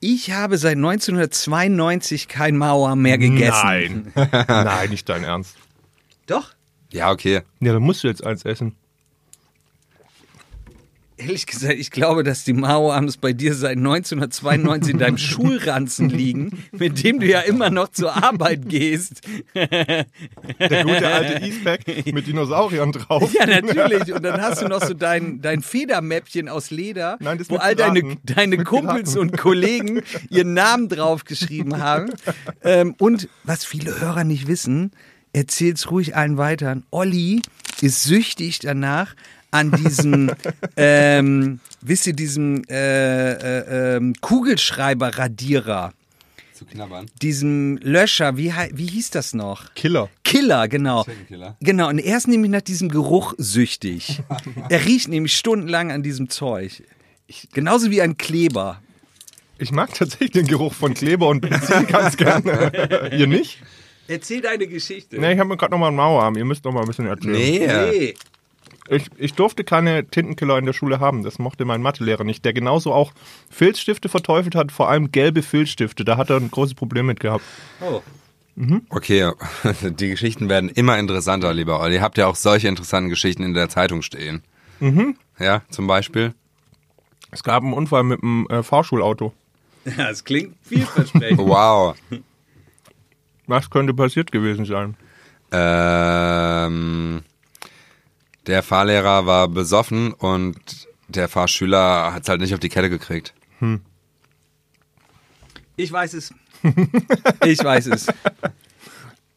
[0.00, 3.62] Ich habe seit 1992 kein Maoarm mehr gegessen.
[3.62, 4.12] Nein.
[4.48, 5.56] Nein, nicht dein Ernst.
[6.26, 6.50] Doch?
[6.94, 7.42] Ja, okay.
[7.58, 8.76] Ja, dann musst du jetzt eins essen.
[11.16, 16.64] Ehrlich gesagt, ich glaube, dass die Maoarms bei dir seit 1992 in deinem Schulranzen liegen,
[16.70, 19.22] mit dem du ja immer noch zur Arbeit gehst.
[19.54, 20.06] Der
[20.84, 21.80] gute alte Eastpack
[22.12, 23.32] mit Dinosauriern drauf.
[23.32, 24.12] Ja, natürlich.
[24.12, 28.18] Und dann hast du noch so dein, dein Federmäppchen aus Leder, Nein, wo all deine,
[28.22, 32.10] deine Kumpels und Kollegen ihren Namen draufgeschrieben haben.
[32.62, 34.92] Ähm, und was viele Hörer nicht wissen,
[35.34, 36.80] erzähl's ruhig allen weiter.
[36.90, 37.42] Olli
[37.82, 39.14] ist süchtig danach
[39.50, 40.32] an diesem,
[40.76, 45.92] ähm, wisst ihr, diesem äh, äh, ähm, Kugelschreiber-Radierer,
[46.54, 47.06] Zu knabbern.
[47.20, 49.74] diesem Löscher, wie, wie hieß das noch?
[49.74, 50.08] Killer.
[50.24, 51.04] Killer, genau.
[51.28, 51.56] Killer.
[51.60, 54.22] Genau, und er ist nämlich nach diesem Geruch süchtig.
[54.68, 56.82] er riecht nämlich stundenlang an diesem Zeug.
[57.52, 58.80] Genauso wie ein Kleber.
[59.58, 63.10] Ich mag tatsächlich den Geruch von Kleber und Benzin ganz gerne.
[63.16, 63.58] Ihr nicht?
[64.08, 65.18] Erzähl deine Geschichte.
[65.18, 66.36] Nee, ich habe mir gerade nochmal einen Mauerarm.
[66.36, 67.32] Ihr müsst noch mal ein bisschen erzählen.
[67.32, 67.66] Nee.
[67.66, 68.14] Nee.
[68.88, 71.22] Ich, ich durfte keine Tintenkiller in der Schule haben.
[71.22, 73.12] Das mochte mein Mathelehrer nicht, der genauso auch
[73.50, 76.04] Filzstifte verteufelt hat, vor allem gelbe Filzstifte.
[76.04, 77.44] Da hat er ein großes Problem mit gehabt.
[77.80, 78.02] Oh.
[78.90, 79.32] Okay,
[79.82, 81.98] die Geschichten werden immer interessanter, lieber Olli.
[81.98, 84.42] Habt ihr auch solche interessanten Geschichten in der Zeitung stehen?
[84.80, 85.16] Mhm.
[85.38, 86.34] Ja, zum Beispiel?
[87.30, 89.32] Es gab einen Unfall mit einem äh, Fahrschulauto.
[89.84, 91.38] Ja, das klingt vielversprechend.
[91.38, 91.94] Wow.
[93.46, 94.96] Was könnte passiert gewesen sein?
[95.52, 97.22] Ähm,
[98.46, 100.56] der Fahrlehrer war besoffen und
[101.08, 103.34] der Fahrschüler hat es halt nicht auf die Kette gekriegt.
[105.76, 106.34] Ich weiß es.
[107.44, 108.06] Ich weiß es.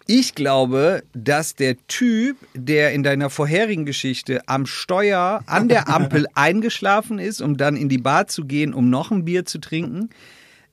[0.10, 6.28] Ich glaube, dass der Typ, der in deiner vorherigen Geschichte am Steuer an der Ampel
[6.34, 10.10] eingeschlafen ist, um dann in die Bar zu gehen, um noch ein Bier zu trinken,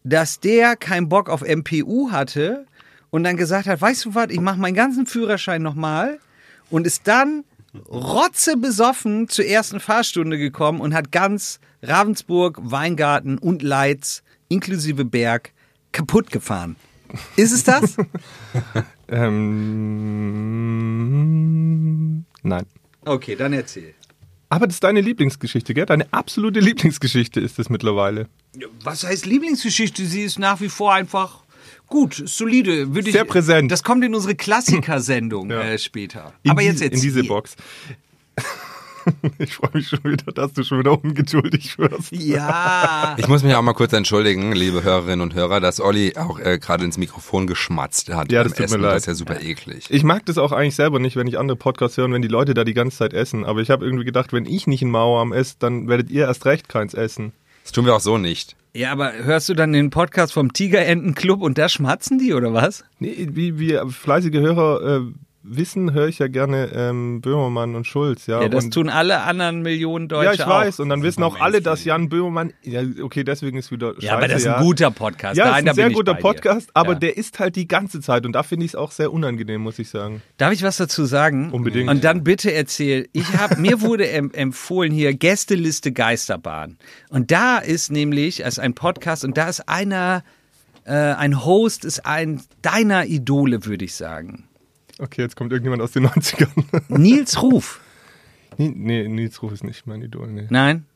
[0.05, 2.67] dass der keinen Bock auf MPU hatte
[3.15, 6.19] und dann gesagt hat, weißt du was, ich mache meinen ganzen Führerschein nochmal
[6.69, 7.45] und ist dann
[7.89, 15.53] rotzebesoffen zur ersten Fahrstunde gekommen und hat ganz Ravensburg, Weingarten und Leitz inklusive Berg
[15.93, 16.75] kaputt gefahren.
[17.37, 17.97] Ist es das?
[19.07, 19.45] Ähm,
[22.43, 22.65] nein.
[23.05, 23.93] Okay, dann erzähl.
[24.49, 25.85] Aber das ist deine Lieblingsgeschichte, gell?
[25.85, 28.29] Deine absolute Lieblingsgeschichte ist es mittlerweile.
[28.83, 30.07] Was heißt Lieblingsgeschichte?
[30.07, 31.44] Sie ist nach wie vor einfach
[31.89, 32.95] gut, solide.
[32.95, 33.71] Würde Sehr ich, präsent.
[33.73, 35.63] Das kommt in unsere Klassikersendung Ja.
[35.63, 36.33] äh, später.
[36.43, 36.97] In Aber die- jetzt erzähl.
[36.97, 37.57] In diese Box.
[39.39, 42.11] Ich freue mich schon wieder, dass du schon wieder ungeduldig wirst.
[42.13, 43.15] Ja.
[43.19, 46.59] Ich muss mich auch mal kurz entschuldigen, liebe Hörerinnen und Hörer, dass Olli auch äh,
[46.59, 48.33] gerade ins Mikrofon geschmatzt hat.
[48.33, 48.81] Ja, beim das tut mir Essen.
[48.81, 48.93] leid.
[48.95, 49.89] Das ist ja super eklig.
[49.91, 52.29] Ich mag das auch eigentlich selber nicht, wenn ich andere Podcasts höre und wenn die
[52.29, 53.45] Leute da die ganze Zeit essen.
[53.45, 56.47] Aber ich habe irgendwie gedacht, wenn ich nicht einen Mauerarm esse, dann werdet ihr erst
[56.47, 57.33] recht keins essen.
[57.63, 58.57] Das tun wir auch so nicht.
[58.77, 62.85] Ja, aber hörst du dann den Podcast vom Tigerentenclub und da schmatzen die oder was?
[62.99, 65.13] Nee, wie wir fleißige Hörer äh,
[65.45, 68.27] wissen, höre ich ja gerne ähm, Böhmermann und Schulz.
[68.27, 70.49] Ja, Ja, das und, tun alle anderen Millionen Deutsche ja ich auch.
[70.49, 70.81] weiß.
[70.81, 72.53] Und dann wissen auch alle, dass Jan Böhmermann.
[72.63, 74.07] Ja, okay, deswegen ist wieder scheiße.
[74.07, 74.61] Ja, aber das ist ein ja.
[74.63, 75.37] guter Podcast.
[75.37, 76.23] Ja, Nein, ist da ein sehr guter bei dir.
[76.23, 76.99] Podcast, aber Ja.
[76.99, 79.79] der ist halt die ganze Zeit und da finde ich es auch sehr unangenehm, muss
[79.79, 80.23] ich sagen.
[80.39, 81.51] Darf ich was dazu sagen?
[81.53, 81.91] Unbedingt.
[81.91, 83.09] Und dann bitte erzähl.
[83.13, 86.79] Ich habe mir wurde em empfohlen hier Gästeliste Geisterbahn.
[87.11, 90.25] Und da ist nämlich als ein Podcast und da ist einer
[90.87, 94.49] äh, ein Host ist ein deiner Idole, würde ich sagen.
[94.99, 96.49] Okay, jetzt kommt irgendjemand aus den 90ern.
[96.89, 97.81] Nils Ruf.
[98.57, 100.29] nee, nee, Nils Ruf ist nicht mein Idol.
[100.29, 100.47] Nee.
[100.51, 100.87] Nein.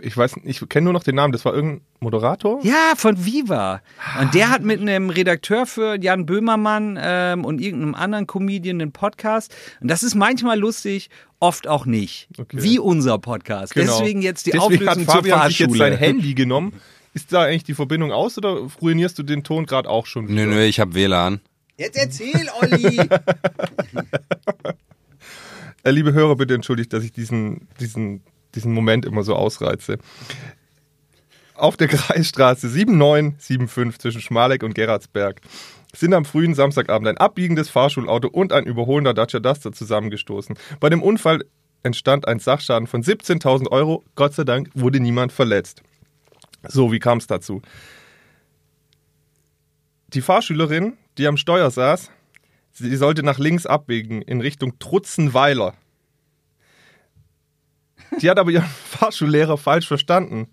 [0.00, 1.32] Ich weiß, ich kenne nur noch den Namen.
[1.32, 2.60] Das war irgendein Moderator.
[2.62, 3.82] Ja, von Viva.
[4.20, 8.92] Und der hat mit einem Redakteur für Jan Böhmermann ähm, und irgendeinem anderen Comedian einen
[8.92, 9.52] Podcast.
[9.80, 12.28] Und das ist manchmal lustig, oft auch nicht.
[12.38, 12.58] Okay.
[12.62, 13.74] Wie unser Podcast.
[13.74, 13.98] Genau.
[13.98, 16.74] Deswegen jetzt die Deswegen Auflösung hat zur Fabian sich jetzt sein Handy genommen.
[17.14, 20.46] Ist da eigentlich die Verbindung aus oder ruinierst du den Ton gerade auch schon wieder?
[20.46, 21.40] Nö, nö, ich habe WLAN.
[21.78, 23.00] Jetzt erzähl, Olli.
[25.84, 28.24] Äh, liebe Hörer, bitte entschuldigt, dass ich diesen, diesen,
[28.56, 29.98] diesen Moment immer so ausreize.
[31.54, 35.40] Auf der Kreisstraße 7975 zwischen Schmaleck und Gerardsberg
[35.94, 40.58] sind am frühen Samstagabend ein abbiegendes Fahrschulauto und ein überholender Dacia Duster zusammengestoßen.
[40.80, 41.44] Bei dem Unfall
[41.84, 44.04] entstand ein Sachschaden von 17.000 Euro.
[44.16, 45.82] Gott sei Dank wurde niemand verletzt.
[46.66, 47.62] So, wie kam es dazu?
[50.08, 52.10] Die Fahrschülerin, die am Steuer saß,
[52.72, 55.74] sie sollte nach links abbiegen in Richtung Trutzenweiler.
[58.22, 60.48] Die hat aber ihren Fahrschullehrer falsch verstanden,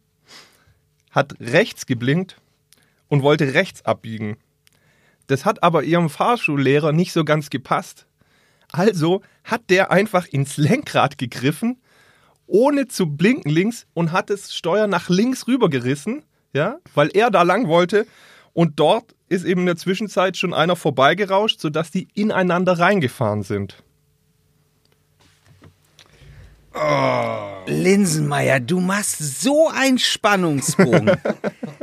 [1.12, 2.42] hat rechts geblinkt
[3.08, 4.38] und wollte rechts abbiegen.
[5.28, 8.06] Das hat aber ihrem Fahrschullehrer nicht so ganz gepasst.
[8.72, 11.80] Also hat der einfach ins Lenkrad gegriffen,
[12.48, 16.24] ohne zu blinken links und hat das Steuer nach links rübergerissen,
[16.54, 18.06] ja, weil er da lang wollte.
[18.54, 23.84] Und dort ist eben in der Zwischenzeit schon einer vorbeigerauscht, sodass die ineinander reingefahren sind.
[27.68, 31.12] Linsenmeier, du machst so einen Spannungsbogen.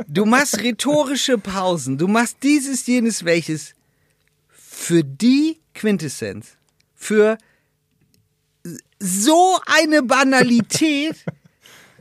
[0.07, 1.97] Du machst rhetorische Pausen.
[1.97, 3.73] Du machst dieses, jenes, welches.
[4.49, 6.57] Für die Quintessenz.
[6.93, 7.37] Für
[8.99, 11.25] so eine Banalität.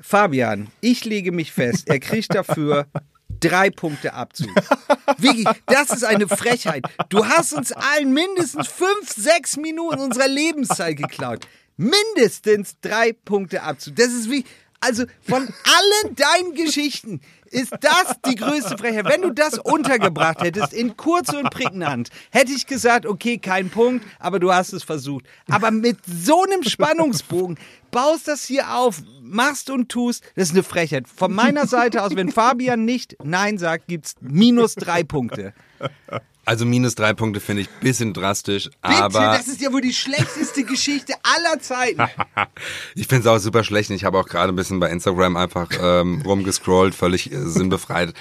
[0.01, 2.87] Fabian, ich lege mich fest, er kriegt dafür
[3.43, 4.51] drei Punkte Abzug.
[5.19, 6.85] Vicky, das ist eine Frechheit.
[7.09, 11.47] Du hast uns allen mindestens fünf, sechs Minuten unserer Lebenszeit geklaut.
[11.77, 13.97] Mindestens drei Punkte Abzug.
[13.97, 14.45] Das ist wie,
[14.81, 17.21] also von allen deinen Geschichten
[17.53, 19.07] ist das die größte Frechheit.
[19.07, 24.07] Wenn du das untergebracht hättest in kurz und prägnant, hätte ich gesagt, okay, kein Punkt,
[24.19, 25.27] aber du hast es versucht.
[25.49, 27.59] Aber mit so einem Spannungsbogen
[27.91, 31.07] baust das hier auf, machst und tust, das ist eine Frechheit.
[31.09, 35.53] Von meiner Seite aus, wenn Fabian nicht Nein sagt, gibt's minus drei Punkte.
[36.45, 39.81] Also minus drei Punkte finde ich ein bisschen drastisch, Bitte, aber das ist ja wohl
[39.81, 42.03] die schlechteste Geschichte aller Zeiten.
[42.95, 43.91] ich finde es auch super schlecht.
[43.91, 48.13] Ich habe auch gerade ein bisschen bei Instagram einfach ähm, rumgescrollt, völlig äh, sinnbefreit.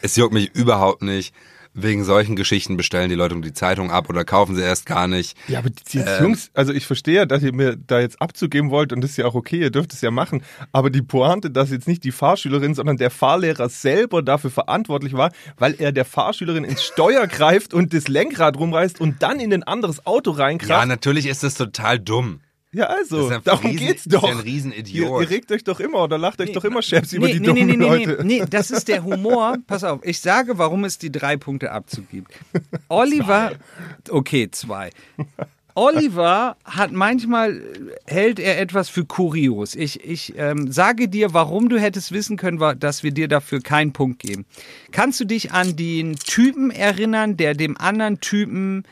[0.00, 1.34] Es juckt mich überhaupt nicht.
[1.72, 5.36] Wegen solchen Geschichten bestellen die Leute die Zeitung ab oder kaufen sie erst gar nicht.
[5.46, 8.70] Ja, aber die jetzt, Jungs, also ich verstehe ja, dass ihr mir da jetzt abzugeben
[8.70, 10.42] wollt und das ist ja auch okay, ihr dürft es ja machen.
[10.72, 15.30] Aber die Pointe, dass jetzt nicht die Fahrschülerin, sondern der Fahrlehrer selber dafür verantwortlich war,
[15.58, 19.62] weil er der Fahrschülerin ins Steuer greift und das Lenkrad rumreißt und dann in ein
[19.62, 20.88] anderes Auto Ja, reinkraft.
[20.88, 22.40] natürlich ist das total dumm.
[22.72, 24.30] Ja, also, ist ein darum Riesen- geht's ist ja doch.
[24.30, 25.10] ein Riesenidiot.
[25.10, 27.40] Ihr, ihr regt euch doch immer oder lacht euch doch immer Chefs über Nee, die
[27.40, 28.24] nee, dummen nee, nee, Leute.
[28.24, 29.56] Nee, nee, das ist der Humor.
[29.66, 32.30] Pass auf, ich sage, warum es die drei Punkte Abzug gibt.
[32.88, 33.52] Oliver,
[34.08, 34.90] okay, zwei.
[35.74, 37.60] Oliver hat manchmal,
[38.06, 39.74] hält er etwas für kurios.
[39.74, 43.92] Ich, ich ähm, sage dir, warum du hättest wissen können, dass wir dir dafür keinen
[43.92, 44.46] Punkt geben.
[44.92, 48.84] Kannst du dich an den Typen erinnern, der dem anderen Typen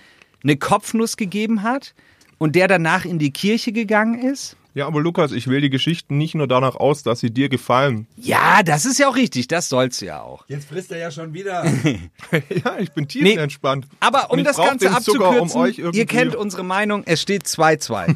[0.42, 1.94] eine Kopfnuss gegeben hat
[2.38, 4.56] und der danach in die Kirche gegangen ist?
[4.74, 8.06] Ja, aber Lukas, ich wähle die Geschichten nicht nur danach aus, dass sie dir gefallen.
[8.16, 10.44] Ja, das ist ja auch richtig, das soll's ja auch.
[10.46, 11.64] Jetzt frisst er ja schon wieder.
[12.32, 13.88] ja, ich bin tiefenentspannt.
[13.98, 18.14] Aber um das Ganze den Zucker, abzukürzen, um ihr kennt unsere Meinung, es steht 2-2.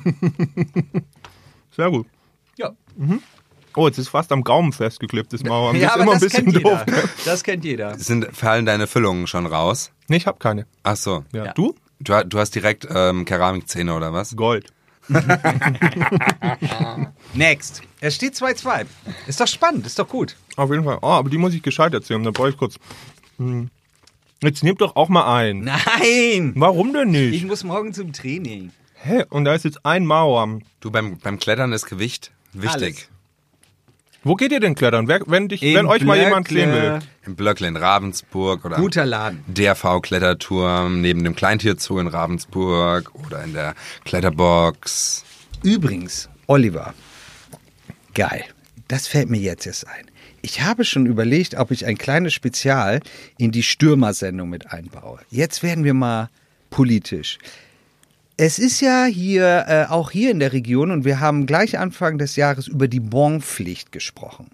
[1.76, 2.06] Sehr gut.
[2.56, 2.70] ja.
[3.74, 5.72] Oh, jetzt ist fast am Gaumen festgeklebt, das Mauer.
[5.72, 6.84] Das ja, ist aber immer ein das bisschen kennt doof.
[6.86, 7.02] jeder.
[7.24, 7.98] Das kennt jeder.
[7.98, 9.90] Sind, fallen deine Füllungen schon raus?
[10.08, 10.66] Nee, ich hab keine.
[10.82, 11.24] Ach so.
[11.32, 11.46] Ja.
[11.46, 11.52] Ja.
[11.54, 11.74] Du?
[12.02, 14.34] Du, du hast direkt ähm, Keramikzähne oder was?
[14.36, 14.72] Gold.
[17.34, 17.82] Next.
[18.00, 18.86] Es steht 2-2.
[19.26, 20.36] Ist doch spannend, ist doch gut.
[20.56, 20.98] Auf jeden Fall.
[21.02, 22.22] Oh, aber die muss ich gescheit erzählen.
[22.22, 22.76] Da brauche ich kurz.
[23.38, 23.70] Hm.
[24.42, 25.60] Jetzt nehmt doch auch mal ein.
[25.60, 26.52] Nein!
[26.56, 27.44] Warum denn Ich nicht?
[27.46, 28.72] muss morgen zum Training.
[28.94, 29.24] Hä?
[29.30, 30.58] Und da ist jetzt ein Mauer.
[30.80, 32.72] Du, beim, beim Klettern ist Gewicht wichtig.
[32.82, 33.08] Alles.
[34.24, 35.08] Wo geht ihr denn klettern?
[35.08, 37.00] Wer, wenn, dich, wenn euch mal jemand sehen will.
[37.26, 39.44] Im Blöckle in Ravensburg oder Guter Laden.
[39.46, 45.24] der V-Kletterturm neben dem Kleintierzoo in Ravensburg oder in der Kletterbox.
[45.62, 46.94] Übrigens, Oliver.
[48.14, 48.44] Geil.
[48.88, 50.06] Das fällt mir jetzt erst ein.
[50.40, 53.00] Ich habe schon überlegt, ob ich ein kleines Spezial
[53.38, 55.20] in die Stürmersendung mit einbaue.
[55.30, 56.30] Jetzt werden wir mal
[56.70, 57.38] politisch.
[58.44, 62.18] Es ist ja hier, äh, auch hier in der Region, und wir haben gleich Anfang
[62.18, 64.48] des Jahres über die Bonpflicht gesprochen.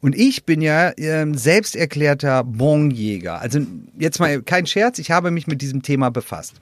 [0.00, 3.40] Und ich bin ja ähm, selbst erklärter Bonjäger.
[3.40, 3.58] Also
[3.98, 6.54] jetzt mal kein Scherz, ich habe mich mit diesem Thema befasst.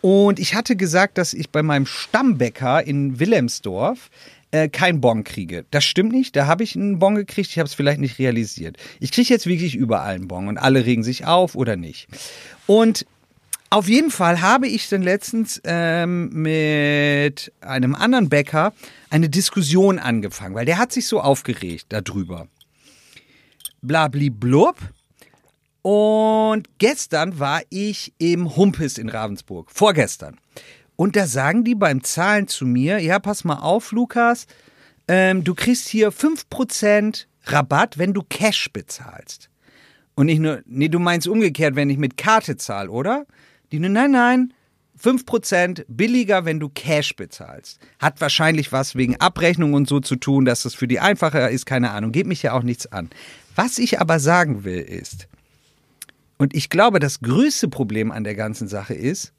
[0.00, 4.10] Und ich hatte gesagt, dass ich bei meinem Stammbäcker in Wilhelmsdorf
[4.52, 5.64] äh, keinen Bon kriege.
[5.72, 8.76] Das stimmt nicht, da habe ich einen Bon gekriegt, ich habe es vielleicht nicht realisiert.
[9.00, 12.06] Ich kriege jetzt wirklich überall einen Bon und alle regen sich auf oder nicht.
[12.68, 13.06] Und
[13.70, 18.72] auf jeden Fall habe ich dann letztens ähm, mit einem anderen Bäcker
[19.10, 22.48] eine Diskussion angefangen, weil der hat sich so aufgeregt darüber.
[23.80, 24.76] Blabli blub.
[25.82, 29.70] Und gestern war ich im Humpis in Ravensburg.
[29.70, 30.36] Vorgestern.
[30.96, 34.46] Und da sagen die beim Zahlen zu mir, ja, pass mal auf, Lukas,
[35.08, 39.48] ähm, du kriegst hier 5% Rabatt, wenn du Cash bezahlst.
[40.14, 43.26] Und nicht nur, nee, du meinst umgekehrt, wenn ich mit Karte zahle, oder?
[43.72, 44.52] Die nein, nein,
[45.02, 47.80] 5% billiger, wenn du Cash bezahlst.
[47.98, 51.66] Hat wahrscheinlich was wegen Abrechnung und so zu tun, dass das für die einfacher ist,
[51.66, 52.12] keine Ahnung.
[52.12, 53.08] Geht mich ja auch nichts an.
[53.54, 55.28] Was ich aber sagen will ist,
[56.36, 59.34] und ich glaube, das größte Problem an der ganzen Sache ist,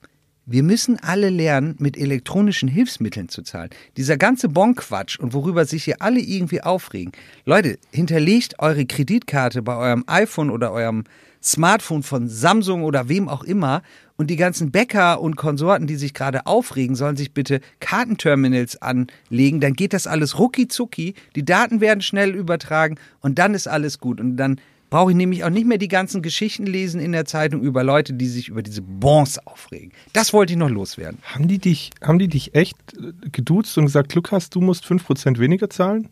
[0.45, 3.69] wir müssen alle lernen, mit elektronischen Hilfsmitteln zu zahlen.
[3.97, 7.11] Dieser ganze Bonquatsch und worüber sich hier alle irgendwie aufregen.
[7.45, 11.05] Leute, hinterlegt eure Kreditkarte bei eurem iPhone oder eurem
[11.41, 13.81] Smartphone von Samsung oder wem auch immer
[14.21, 19.59] und die ganzen Bäcker und Konsorten, die sich gerade aufregen, sollen sich bitte Kartenterminals anlegen.
[19.61, 21.15] Dann geht das alles rucki zucki.
[21.35, 24.21] Die Daten werden schnell übertragen und dann ist alles gut.
[24.21, 27.63] Und dann brauche ich nämlich auch nicht mehr die ganzen Geschichten lesen in der Zeitung
[27.63, 29.91] über Leute, die sich über diese Bons aufregen.
[30.13, 31.17] Das wollte ich noch loswerden.
[31.23, 35.39] Haben die dich, haben die dich echt äh, geduzt und gesagt, Lukas, du musst 5%
[35.39, 36.09] weniger zahlen?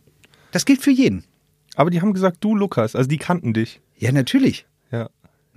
[0.51, 1.25] Das gilt für jeden.
[1.75, 3.81] Aber die haben gesagt, du Lukas, also die kannten dich.
[3.97, 4.65] Ja, natürlich.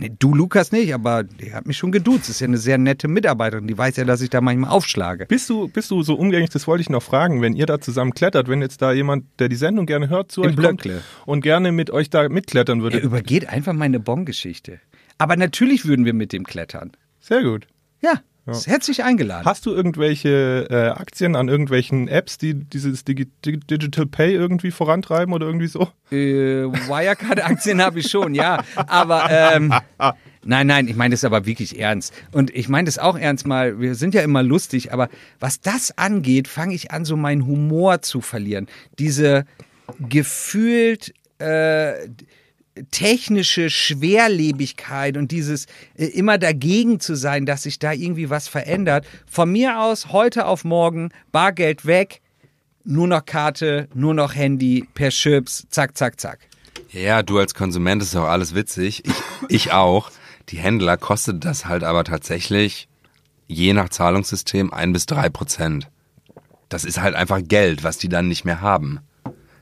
[0.02, 2.28] Nee, du, Lukas, nicht, aber die hat mich schon geduzt.
[2.28, 3.68] Ist ja eine sehr nette Mitarbeiterin.
[3.68, 5.26] Die weiß ja, dass ich da manchmal aufschlage.
[5.26, 8.12] Bist du, bist du so umgänglich, das wollte ich noch fragen, wenn ihr da zusammen
[8.12, 11.02] klettert, wenn jetzt da jemand, der die Sendung gerne hört, zu Im euch kommt Blöckle.
[11.24, 12.98] und gerne mit euch da mitklettern würde?
[12.98, 14.80] Er übergeht einfach meine Bon-Geschichte.
[15.18, 16.90] Aber natürlich würden wir mit dem klettern.
[17.20, 17.68] Sehr gut.
[18.00, 19.44] Ja, ist herzlich eingeladen.
[19.44, 24.70] Hast du irgendwelche äh, Aktien an irgendwelchen Apps, die dieses Digi Dig- Digital Pay irgendwie
[24.70, 25.88] vorantreiben oder irgendwie so?
[26.10, 28.64] Äh, Wirecard-Aktien habe ich schon, ja.
[28.74, 29.72] Aber ähm,
[30.44, 32.12] nein, nein, ich meine das aber wirklich ernst.
[32.32, 33.78] Und ich meine das auch ernst mal.
[33.78, 38.02] Wir sind ja immer lustig, aber was das angeht, fange ich an, so meinen Humor
[38.02, 38.66] zu verlieren.
[38.98, 39.44] Diese
[40.00, 42.08] gefühlt äh,
[42.90, 49.06] technische Schwerlebigkeit und dieses äh, immer dagegen zu sein, dass sich da irgendwie was verändert.
[49.30, 52.20] Von mir aus heute auf morgen Bargeld weg,
[52.84, 56.40] nur noch Karte, nur noch Handy, per Chips, zack, zack, zack.
[56.90, 59.04] Ja, du als Konsument ist doch alles witzig.
[59.06, 59.14] Ich,
[59.48, 60.10] ich auch.
[60.48, 62.88] Die Händler kostet das halt aber tatsächlich
[63.46, 65.88] je nach Zahlungssystem ein bis drei Prozent.
[66.68, 69.00] Das ist halt einfach Geld, was die dann nicht mehr haben.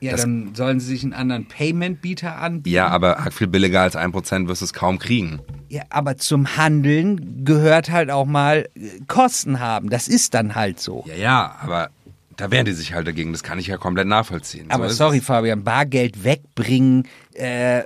[0.01, 2.73] Ja, Das- dann sollen sie sich einen anderen Payment-Bieter anbieten.
[2.73, 5.39] Ja, aber viel billiger als ein Prozent wirst du es kaum kriegen.
[5.69, 9.89] Ja, aber zum Handeln gehört halt auch mal äh, Kosten haben.
[9.91, 11.05] Das ist dann halt so.
[11.07, 11.89] Ja, ja, aber
[12.35, 13.31] da wehren die sich halt dagegen.
[13.31, 14.71] Das kann ich ja komplett nachvollziehen.
[14.71, 15.21] Aber so sorry.
[15.21, 17.83] Fabian, Bargeld wegbringen, äh,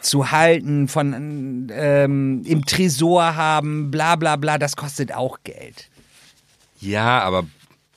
[0.00, 5.88] zu halten, von ähm, im Tresor haben, bla bla bla, das kostet auch Geld.
[6.80, 7.44] Ja, aber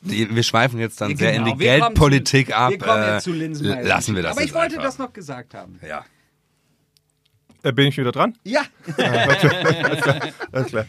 [0.09, 2.71] wir schweifen jetzt dann sehr in die Genau, wir Geldpolitik zu, ab.
[2.71, 3.83] Wir kommen Äh, jetzt zu Linsenmeier.
[3.83, 4.83] Lassen wir das Aber ich jetzt wollte einfach.
[4.85, 5.79] das noch gesagt haben.
[5.87, 6.05] Ja.
[7.63, 8.37] Äh, bin ich wieder dran?
[8.43, 8.61] Ja.
[10.51, 10.85] Alles klar.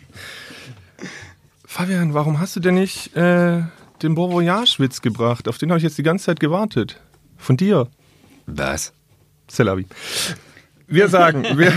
[1.65, 3.63] Fabian, warum hast du denn nicht äh,
[4.03, 5.49] den Bon Voyage-Witz gebracht?
[5.49, 7.01] Auf den habe ich jetzt die ganze Zeit gewartet.
[7.37, 7.89] Von dir.
[8.47, 8.93] Was?
[9.49, 9.87] Celavi.
[10.87, 11.71] Wir sagen, wir,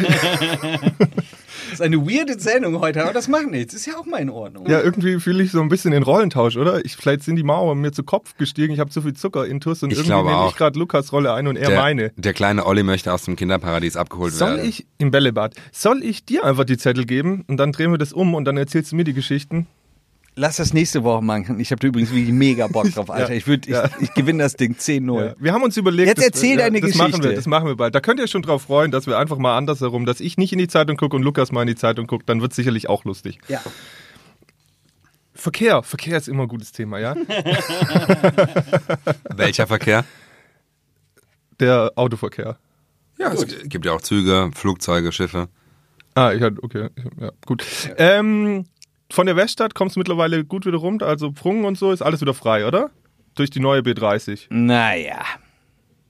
[1.72, 3.74] Das ist eine weirde Sendung heute, aber das macht nichts.
[3.74, 4.70] Ist ja auch mal in Ordnung.
[4.70, 6.84] ja, irgendwie fühle ich so ein bisschen den Rollentausch, oder?
[6.86, 9.82] Ich, vielleicht sind die Mauern mir zu Kopf gestiegen, ich habe zu viel Zucker intus
[9.82, 10.52] und Ich irgendwie nehme auch.
[10.52, 12.12] ich gerade Lukas Rolle ein und er Der, meine.
[12.18, 14.68] der kleine Olli möchte aus dem Kinderparadies abgeholt Soll werden.
[14.70, 18.12] ich im Bällebad, soll ich dir einfach die Zettel geben und dann drehen wir das
[18.14, 19.68] um und dann erzählst du mir die Geschichten?
[20.36, 21.60] Lass das nächste Woche machen.
[21.60, 23.32] Ich habe übrigens wirklich mega Bock drauf, Alter.
[23.32, 23.36] Ja.
[23.38, 23.90] Ich, würd, ich, Ja.
[24.00, 25.26] ich gewinne das Ding 10-0.
[25.26, 25.34] Ja.
[25.38, 27.30] Wir haben uns überlegt, Jetzt erzähl deine das Machen Geschichte.
[27.30, 27.94] wir, das machen wir bald.
[27.96, 30.54] Da könnt ihr euch schon drauf freuen, dass wir einfach mal andersherum, dass ich nicht
[30.54, 33.04] in die Zeitung gucke und Lukas mal in die Zeitung guckt, dann wird sicherlich auch
[33.04, 33.40] lustig.
[33.50, 33.62] Ja.
[35.34, 37.16] Verkehr, Verkehr ist immer ein gutes Thema, ja?
[39.36, 40.06] Welcher Verkehr?
[41.60, 42.58] Der Autoverkehr.
[43.18, 45.48] Ja, es gibt ja auch Züge, Flugzeuge, Schiffe.
[46.16, 46.90] Ah, ich hatte, okay,
[47.20, 47.64] ja, gut.
[47.98, 48.66] Ähm,
[49.12, 52.22] von der Weststadt kommst du mittlerweile gut wieder rum, also Prungen und so ist alles
[52.22, 52.90] wieder frei, oder?
[53.36, 54.48] Durch die neue B30.
[54.50, 55.24] Naja.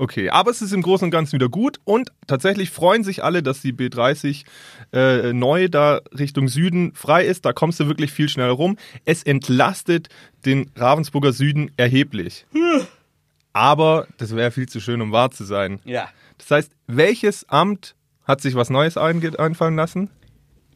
[0.02, 3.44] Okay, aber es ist im Großen und Ganzen wieder gut und tatsächlich freuen sich alle,
[3.44, 4.46] dass die B30
[4.94, 7.46] äh, neu da Richtung Süden frei ist.
[7.46, 8.78] Da kommst du wirklich viel schneller rum.
[9.06, 10.10] Es entlastet
[10.44, 12.47] den Ravensburger Süden erheblich.
[13.54, 15.80] Aber das wäre viel zu schön, um wahr zu sein.
[15.86, 16.10] Ja.
[16.39, 17.93] Das heißt, welches Amt
[18.24, 20.10] hat sich was Neues einfallen lassen?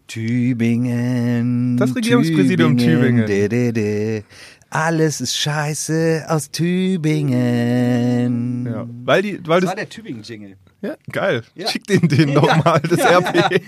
[0.08, 1.78] Tübingen.
[1.78, 3.26] Das Regierungspräsidium Tübingen.
[3.26, 4.22] De, de, de.
[4.70, 8.66] Alles ist scheiße aus Tübingen.
[8.66, 10.58] Ja, weil die, weil Das das, war der Tübingen-Jingle.
[10.82, 11.44] ja, geil.
[11.56, 11.68] Ja.
[11.70, 13.62] Schick den den nochmal, das RP.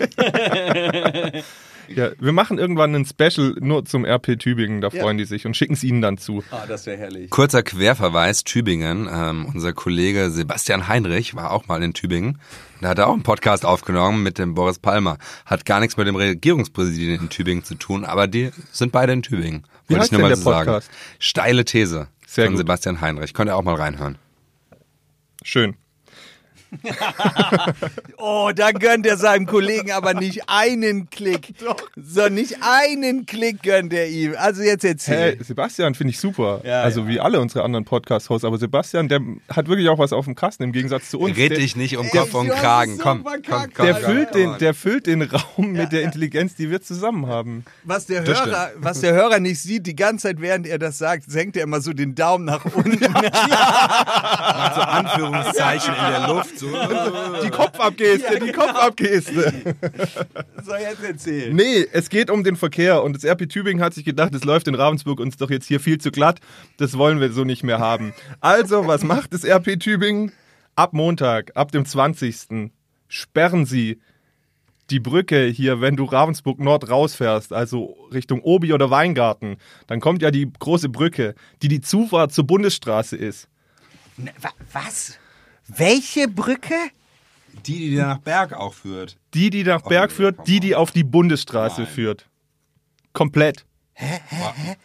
[1.87, 5.01] ja, wir machen irgendwann ein Special nur zum RP Tübingen, da Ja.
[5.01, 6.43] freuen die sich und schicken es ihnen dann zu.
[6.51, 7.29] Ah, das wäre herrlich.
[7.29, 9.09] Kurzer Querverweis, Tübingen.
[9.11, 12.39] Ähm, unser Kollege Sebastian Heinrich war auch mal in Tübingen.
[12.81, 15.17] Da hat er auch einen Podcast aufgenommen mit dem Boris Palmer.
[15.45, 19.23] Hat gar nichts mit dem Regierungspräsidenten in Tübingen zu tun, aber die sind beide in
[19.23, 19.63] Tübingen.
[19.87, 20.65] Wie Wollte heißt ich nur denn mal der so sagen.
[20.67, 20.91] Podcast?
[21.19, 22.57] Steile These Sehr von gut.
[22.59, 23.33] Sebastian Heinrich.
[23.33, 24.17] Könnt ihr auch mal reinhören.
[25.43, 25.75] Schön.
[28.17, 31.53] Oh, da gönnt er seinem Kollegen aber nicht einen Klick.
[31.95, 34.35] So, nicht einen Klick gönnt er ihm.
[34.37, 35.37] Also jetzt erzähl.
[35.37, 36.61] Hey, Sebastian finde ich super.
[36.63, 37.07] Ja, also ja.
[37.07, 38.45] wie alle unsere anderen Podcast-Hosts.
[38.45, 41.37] Aber Sebastian, der hat wirklich auch was auf dem Kasten im Gegensatz zu uns.
[41.37, 42.97] Red der, dich nicht um Kopf und Kragen.
[42.97, 43.85] Komm, komm, verkackt, komm.
[43.85, 44.59] der, füllt komm, den, komm.
[44.59, 47.65] der füllt den Raum mit der Intelligenz, die wir zusammen haben.
[47.83, 50.97] Was der, Das Hörer, was der Hörer nicht sieht, die ganze Zeit, während er das
[50.97, 52.97] sagt, senkt er immer so den Daumen nach unten.
[54.77, 56.56] So Anführungszeichen in der Luft.
[56.59, 56.67] So.
[57.43, 59.31] Die Kopfabgeste, die Kopfabgeste.
[60.65, 61.53] so, jetzt erzähl.
[61.53, 64.67] Nee, es geht um den Verkehr und das RP Tübingen hat sich gedacht, es läuft
[64.67, 66.39] in Ravensburg uns doch jetzt hier viel zu glatt,
[66.77, 68.13] das wollen wir so nicht mehr haben.
[68.39, 70.31] Also, was macht das RP Tübingen?
[70.75, 72.71] Ab Montag, ab dem 20.
[73.07, 73.99] sperren sie
[74.89, 80.21] die Brücke hier, wenn du Ravensburg Nord rausfährst, also Richtung Obi oder Weingarten, dann kommt
[80.21, 83.49] ja die große Brücke, die die Zufahrt zur Bundesstraße ist.
[84.17, 85.19] Ne, wa- Was?
[85.67, 86.75] Welche Brücke?
[87.65, 89.17] Die, die nach Berg auch führt.
[89.33, 91.91] Die, die nach Berg führt, die, die auf die Bundesstraße Nein.
[91.91, 92.29] führt.
[93.13, 93.66] Komplett.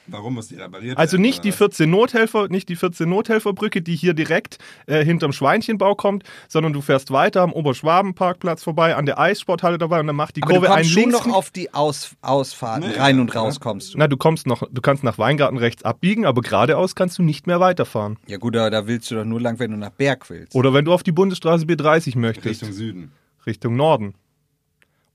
[0.06, 1.56] Warum muss die repariert Also werden, nicht oder die was?
[1.58, 6.80] 14 Nothelfer, nicht die 14 Nothelferbrücke, die hier direkt äh, hinterm Schweinchenbau kommt, sondern du
[6.80, 10.60] fährst weiter am Oberschwabenparkplatz vorbei, an der Eissporthalle dabei und dann macht die Aber du
[10.60, 11.12] Kurve einen links.
[11.26, 13.40] noch auf die Aus Ausfahrten Nee, rein und ja.
[13.40, 13.98] raus kommst du.
[13.98, 17.46] Na, du kommst noch, du kannst nach Weingarten rechts abbiegen, aber geradeaus kannst du nicht
[17.46, 18.18] mehr weiterfahren.
[18.26, 20.54] Ja gut, da, da willst du doch nur lang, wenn du nach Berg willst.
[20.54, 23.76] Oder wenn du auf die Bundesstraße B30 möchtest, Richtung Richtung, Süden.
[23.76, 24.14] Norden.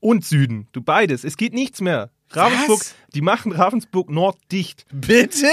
[0.00, 1.24] Und Süden, du beides.
[1.24, 2.10] Es geht nichts mehr.
[2.30, 2.94] Ravensburg, Was?
[3.14, 4.86] die machen Ravensburg Nord dicht.
[4.92, 5.46] Bitte?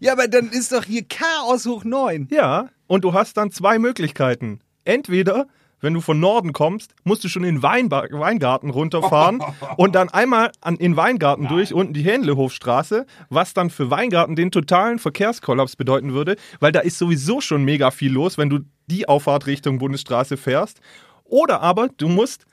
[0.00, 2.28] Ja, aber dann ist doch hier Chaos hoch 9.
[2.30, 4.60] Ja, und du hast dann zwei Möglichkeiten.
[4.84, 5.46] Entweder,
[5.80, 9.42] wenn du von Norden kommst, musst du schon in Weinba Weingarten runterfahren
[9.76, 14.50] und dann einmal an, in Weingarten durch, unten die Hähnlehofstraße, was dann für Weingarten den
[14.50, 19.08] totalen Verkehrskollaps bedeuten würde, weil da ist sowieso schon mega viel los, wenn du die
[19.08, 20.80] Auffahrt Richtung Bundesstraße fährst.
[21.24, 22.44] Oder aber du musst,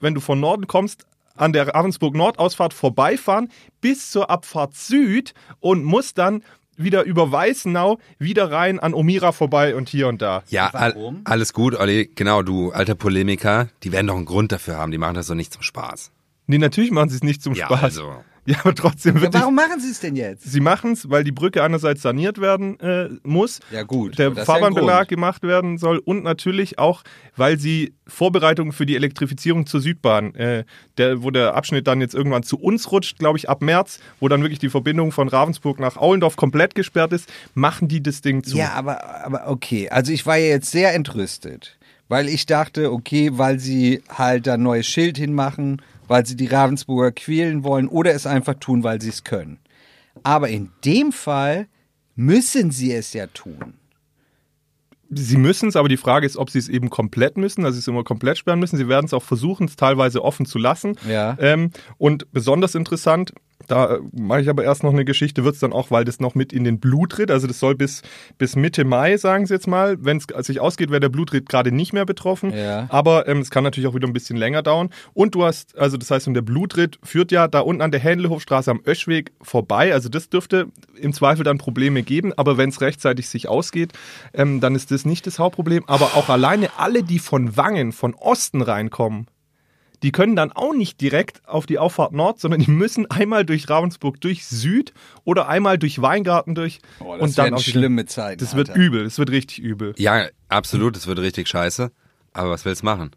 [0.00, 1.06] wenn du von Norden kommst,
[1.36, 3.48] an der Ravensburg-Nord-Ausfahrt vorbeifahren
[3.80, 6.42] bis zur Abfahrt Süd und musst dann
[6.78, 10.42] wieder über Weißenau wieder rein an Omira vorbei und hier und da.
[10.48, 11.22] Ja, all, Warum?
[11.24, 12.10] alles gut, Olli.
[12.14, 13.68] Genau, du alter Polemiker.
[13.82, 14.92] Die werden doch einen Grund dafür haben.
[14.92, 16.10] Die machen das doch nicht zum Spaß.
[16.46, 17.82] Nee, natürlich machen sie es nicht zum Ja, Spaß.
[17.82, 18.14] also.
[18.46, 20.44] Ja, aber trotzdem Ja, wird warum machen sie es denn jetzt?
[20.50, 24.18] Sie machen es, weil die Brücke einerseits saniert werden äh, muss, Ja, gut.
[24.18, 25.08] der ja Fahrbahnbelag Grund.
[25.08, 27.02] gemacht werden soll und natürlich auch,
[27.36, 30.64] weil sie Vorbereitungen für die Elektrifizierung zur Südbahn, äh,
[30.96, 34.28] der, wo der Abschnitt dann jetzt irgendwann zu uns rutscht, glaube ich, ab März, wo
[34.28, 38.44] dann wirklich die Verbindung von Ravensburg nach Aulendorf komplett gesperrt ist, machen die das Ding
[38.44, 38.56] zu.
[38.56, 39.88] Ja, aber, aber okay.
[39.90, 41.76] Also ich war ja jetzt sehr entrüstet,
[42.08, 46.46] weil ich dachte, okay, weil sie halt da ein neues Schild hinmachen, weil sie die
[46.46, 49.58] Ravensburger quälen wollen oder es einfach tun, weil sie es können.
[50.22, 51.68] Aber in dem Fall
[52.14, 53.74] müssen sie es ja tun.
[55.08, 57.80] Sie müssen es, aber die Frage ist, ob sie es eben komplett müssen, also sie
[57.80, 58.76] es immer komplett sperren müssen.
[58.76, 60.96] Sie werden es auch versuchen, es teilweise offen zu lassen.
[61.08, 61.36] Ja.
[61.38, 63.32] Ähm, und besonders interessant,
[63.66, 66.20] da äh, mache ich aber erst noch eine Geschichte, wird es dann auch, weil das
[66.20, 68.02] noch mit in den Blutritt, also das soll bis,
[68.38, 71.72] bis Mitte Mai, sagen sie jetzt mal, wenn es sich ausgeht, wäre der Blutritt gerade
[71.72, 72.52] nicht mehr betroffen.
[72.52, 72.86] Ja.
[72.88, 74.90] Aber ähm, es kann natürlich auch wieder ein bisschen länger dauern.
[75.14, 78.00] Und du hast, also das heißt, und der Blutritt führt ja da unten an der
[78.00, 79.92] Händlehofstraße am Öschweg vorbei.
[79.92, 82.32] Also das dürfte im Zweifel dann Probleme geben.
[82.36, 83.92] Aber wenn es rechtzeitig sich ausgeht,
[84.34, 85.84] ähm, dann ist das nicht das Hauptproblem.
[85.86, 89.26] Aber auch alleine alle, die von Wangen, von Osten reinkommen,
[90.02, 93.68] die können dann auch nicht direkt auf die Auffahrt Nord, sondern die müssen einmal durch
[93.68, 94.92] Ravensburg, durch Süd
[95.24, 96.80] oder einmal durch Weingarten durch.
[96.98, 98.38] und dann werden auf die- schlimme Zeiten.
[98.40, 98.80] Das wird Alter.
[98.80, 99.94] übel, das wird richtig übel.
[99.96, 100.96] Ja, absolut.
[100.96, 101.90] Das wird richtig scheiße.
[102.32, 103.10] Aber was willst du machen?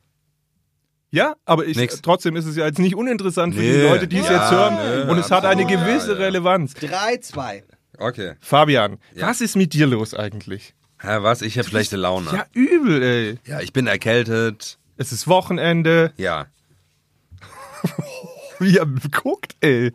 [1.12, 2.02] Ja, aber ich, Nix.
[2.02, 3.84] trotzdem ist es ja jetzt nicht uninteressant für die Nee.
[3.88, 4.76] Leute, die es Ja, jetzt hören.
[5.06, 5.86] nee, und es hat eine absolut.
[5.86, 6.18] gewisse Ja.
[6.20, 6.74] Relevanz.
[6.76, 7.64] 3, 2.
[7.98, 8.34] Okay.
[8.40, 9.28] Fabian, Ja.
[9.28, 10.76] was ist mit dir los eigentlich?
[11.02, 11.42] Hä, was?
[11.42, 12.28] Ich habe schlechte Laune.
[12.32, 13.40] Ja, übel, ey.
[13.48, 14.78] ja, ich bin erkältet.
[14.98, 16.14] Es ist Wochenende.
[16.18, 16.48] Ja.
[18.66, 19.92] Wie er guckt, ey.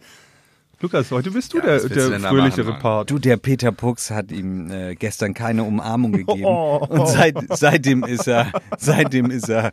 [0.81, 2.83] Lukas, heute bist du Ja, der, der fröhlichere machen?
[2.83, 3.11] Part.
[3.11, 6.45] Du, der Peter Pucks hat ihm äh, gestern keine Umarmung gegeben.
[6.45, 6.85] Oh.
[6.89, 9.73] Und seit, seitdem ist er, seitdem ist er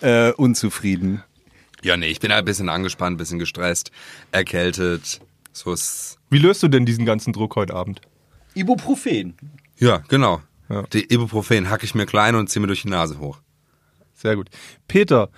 [0.00, 1.22] äh, unzufrieden.
[1.82, 3.90] Ja, nee, ich bin halt ein bisschen angespannt, ein bisschen gestresst,
[4.32, 5.20] erkältet.
[5.52, 6.18] So ist.
[6.30, 8.00] Wie löst du denn diesen ganzen Druck heute Abend?
[8.54, 9.34] Ibuprofen.
[9.78, 10.40] Ja, genau.
[10.92, 13.38] Die Ibuprofen hacke ich mir klein und ziehe mir durch die Nase hoch.
[14.14, 14.48] Sehr gut.
[14.88, 15.28] Peter,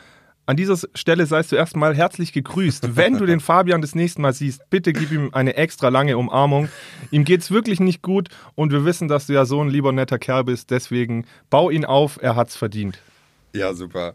[0.47, 2.97] an dieser Stelle seist du erstmal herzlich gegrüßt.
[2.97, 6.69] Wenn du den Fabian das nächste Mal siehst, bitte gib ihm eine extra lange Umarmung.
[7.11, 10.19] Ihm geht's wirklich nicht gut und wir wissen, dass du ja so ein lieber netter
[10.19, 10.71] Kerl bist.
[10.71, 12.99] Deswegen bau ihn auf, er hat's verdient.
[13.55, 14.15] Ja, super.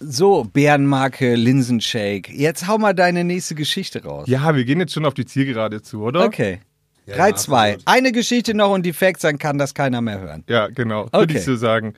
[0.00, 2.32] So, Bärenmarke Linsenshake.
[2.32, 4.26] Jetzt hau mal deine nächste Geschichte raus.
[4.28, 6.24] Ja, wir gehen jetzt schon auf die Zielgerade zu, oder?
[6.24, 6.60] Okay.
[7.06, 7.56] Ja, 3, ja, 2.
[7.74, 7.82] absolut.
[7.86, 10.42] Eine Geschichte noch und die Facts, dann kann das keiner mehr hören.
[10.48, 11.04] Ja, genau.
[11.04, 11.36] Würde Okay.
[11.38, 11.94] ich so sagen.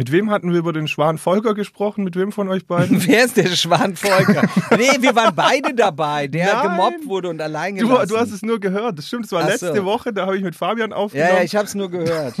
[0.00, 2.04] Mit wem hatten wir über den Schwan Volker gesprochen?
[2.04, 3.06] Mit wem von euch beiden?
[3.06, 4.48] Wer ist der Schwanvolker?
[4.78, 6.68] nee, wir waren beide dabei, der Nein.
[6.70, 8.08] gemobbt wurde und allein Du, gelassen.
[8.08, 8.96] du hast es nur gehört.
[8.96, 9.84] Das stimmt, es war Ach letzte so.
[9.84, 11.32] Woche, da habe ich mit Fabian aufgenommen.
[11.32, 12.32] ja, ja, ich hab's nur gehört.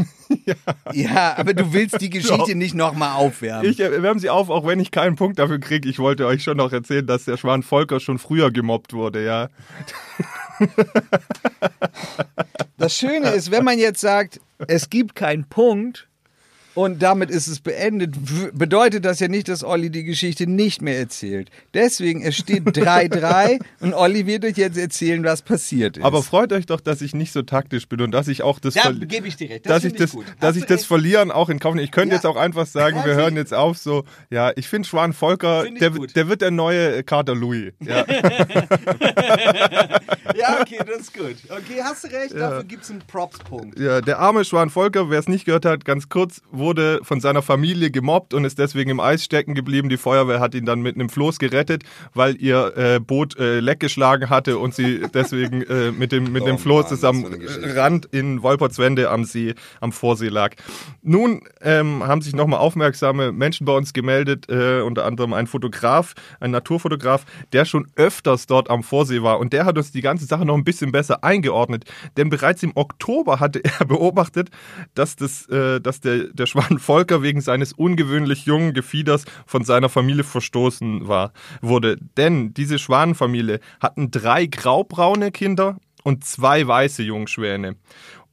[0.94, 1.34] ja.
[1.36, 2.54] aber du willst die Geschichte Doch.
[2.54, 3.70] nicht nochmal aufwärmen.
[3.70, 5.86] Ich äh, wärme sie auf, auch wenn ich keinen Punkt dafür kriege.
[5.86, 9.48] Ich wollte euch schon noch erzählen, dass der Schwan Volker schon früher gemobbt wurde, ja.
[12.78, 16.08] Das Schöne ist, wenn man jetzt sagt, es gibt keinen Punkt
[16.74, 18.14] und damit ist es beendet,
[18.52, 21.50] bedeutet das ja nicht, dass Olli die Geschichte nicht mehr erzählt.
[21.74, 26.04] Deswegen, es steht 3-3 und Olli wird euch jetzt erzählen, was passiert ist.
[26.04, 28.74] Aber freut euch doch, dass ich nicht so taktisch bin und dass ich auch das
[28.74, 29.66] Ja, gebe ich dir recht.
[29.66, 30.24] Das dass ich das, gut.
[30.40, 30.84] dass Hast ich das.
[30.84, 31.84] Verlieren auch in Kauf nehme.
[31.84, 32.14] Ich könnte Ja.
[32.16, 35.62] jetzt auch einfach sagen, Ja, wir hören jetzt auf so, ja, ich finde Schwan Volker,
[35.62, 37.72] Find der, der wird der neue Kater Louis.
[37.80, 38.04] Ja.
[40.36, 41.36] Ja, okay, das ist gut.
[41.48, 43.78] Okay, hast du recht, dafür gibt es einen Props-Punkt.
[43.78, 47.42] Ja, der arme Schwan Volker, wer es nicht gehört hat, ganz kurz, wurde von seiner
[47.42, 49.88] Familie gemobbt und ist deswegen im Eis stecken geblieben.
[49.88, 51.82] Die Feuerwehr hat ihn dann mit einem Floß gerettet,
[52.14, 56.42] weil ihr äh, Boot äh, leck geschlagen hatte und sie deswegen äh, mit dem, mit
[56.42, 57.76] Oh dem Floß, Mann, am Geschichte.
[57.76, 60.54] Rand in Wolpertswende am See, am Vorsee lag.
[61.02, 66.14] Nun ähm, haben sich nochmal aufmerksame Menschen bei uns gemeldet, äh, unter anderem ein Fotograf,
[66.38, 70.26] ein Naturfotograf, der schon öfters dort am Vorsee war und der hat uns die ganze
[70.26, 71.84] Sache noch ein bisschen besser eingeordnet,
[72.16, 74.50] denn bereits im Oktober hatte er beobachtet,
[74.94, 79.88] dass, das, äh, dass der, der Schwan Volker wegen seines ungewöhnlich jungen Gefieders von seiner
[79.88, 81.96] Familie verstoßen war, wurde.
[82.16, 87.76] Denn diese Schwanenfamilie hatten drei graubraune Kinder und zwei weiße Jungschwäne.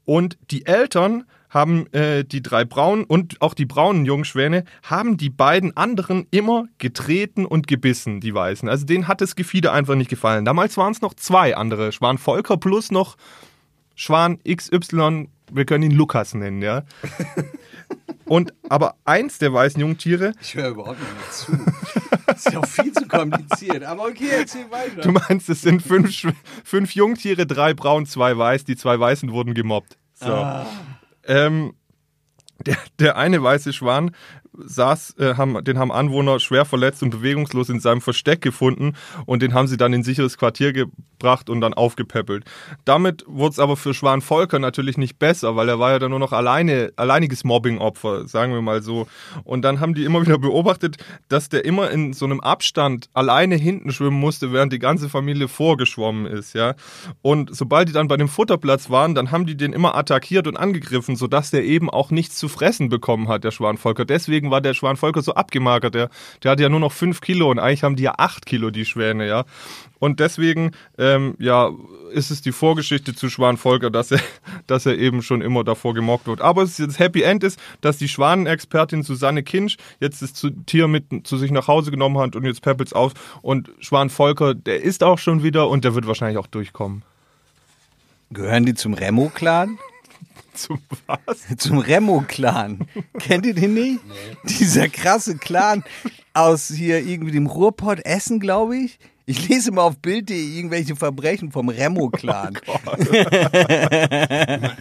[0.05, 5.29] Und die Eltern haben äh, die drei braunen und auch die braunen Jungschwäne haben die
[5.29, 8.67] beiden anderen immer getreten und gebissen, die weißen.
[8.67, 10.45] Also denen hat das Gefieder einfach nicht gefallen.
[10.45, 13.15] Damals waren es noch zwei andere, Schwan Volker plus noch
[13.95, 16.83] Schwan XY, wir können ihn Lukas nennen, ja.
[18.25, 21.51] Und aber eins der weißen Jungtiere, Ich höre überhaupt nicht mehr zu.
[22.25, 23.83] Das ist ja auch viel zu kompliziert.
[23.83, 25.01] Aber okay, erzähl weiter.
[25.01, 26.27] du meinst, es sind fünf,
[26.63, 29.97] fünf Jungtiere, drei braun, zwei weiß, die zwei weißen wurden gemobbt.
[30.13, 30.65] So.
[31.25, 31.73] Ähm,
[32.65, 34.11] der, der eine weiße Schwan
[34.57, 38.93] saß, äh, haben, den haben Anwohner schwer verletzt und bewegungslos in seinem Versteck gefunden
[39.25, 42.45] und den haben sie dann in sicheres Quartier gebracht und dann aufgepäppelt.
[42.85, 46.11] Damit wurde es aber für Schwan Volker natürlich nicht besser, weil er war ja dann
[46.11, 49.07] nur noch alleine, alleiniges Mobbingopfer, sagen wir mal so.
[49.43, 50.97] Und dann haben die immer wieder beobachtet,
[51.29, 55.47] dass der immer in so einem Abstand alleine hinten schwimmen musste, während die ganze Familie
[55.47, 56.75] vorgeschwommen ist, ja.
[57.21, 60.57] Und sobald die dann bei dem Futterplatz waren, dann haben die den immer attackiert und
[60.57, 64.05] angegriffen, sodass der eben auch nichts zu fressen bekommen hat, der Schwanvolker.
[64.05, 65.95] Deswegen war der Schwanvolker so abgemagert.
[65.95, 66.09] Der,
[66.43, 68.85] der hatte ja nur noch fünf Kilo und eigentlich haben die ja acht Kilo, die
[68.85, 69.45] Schwäne, ja.
[69.99, 71.71] Und deswegen, ähm, ja,
[72.11, 74.19] ist es die Vorgeschichte zu Schwanvolker, dass er,
[74.67, 76.41] dass er eben schon immer davor gemockt wird.
[76.41, 80.33] Aber das Happy End ist, dass die Schwanenexpertin Susanne Kinsch jetzt das
[80.65, 83.13] Tier mit zu sich nach Hause genommen hat und jetzt peppelt's auf.
[83.41, 87.03] Und Schwanvolker, der ist auch schon wieder und der wird wahrscheinlich auch durchkommen.
[88.29, 89.77] Gehören die zum Remo-Clan?
[90.57, 91.45] Zum was?
[91.57, 92.87] Zum Remo-Clan.
[93.19, 93.99] Kennt ihr den nicht?
[94.43, 95.83] Dieser krasse Clan
[96.33, 98.99] aus hier irgendwie dem Ruhrpott Essen, glaube ich.
[99.25, 102.59] Ich lese mal auf Bild.de irgendwelche Verbrechen vom Remo-Clan.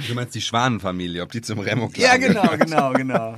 [0.09, 3.37] Du meinst die Schwanenfamilie, ob die zum Remo ja, genau, genau, genau.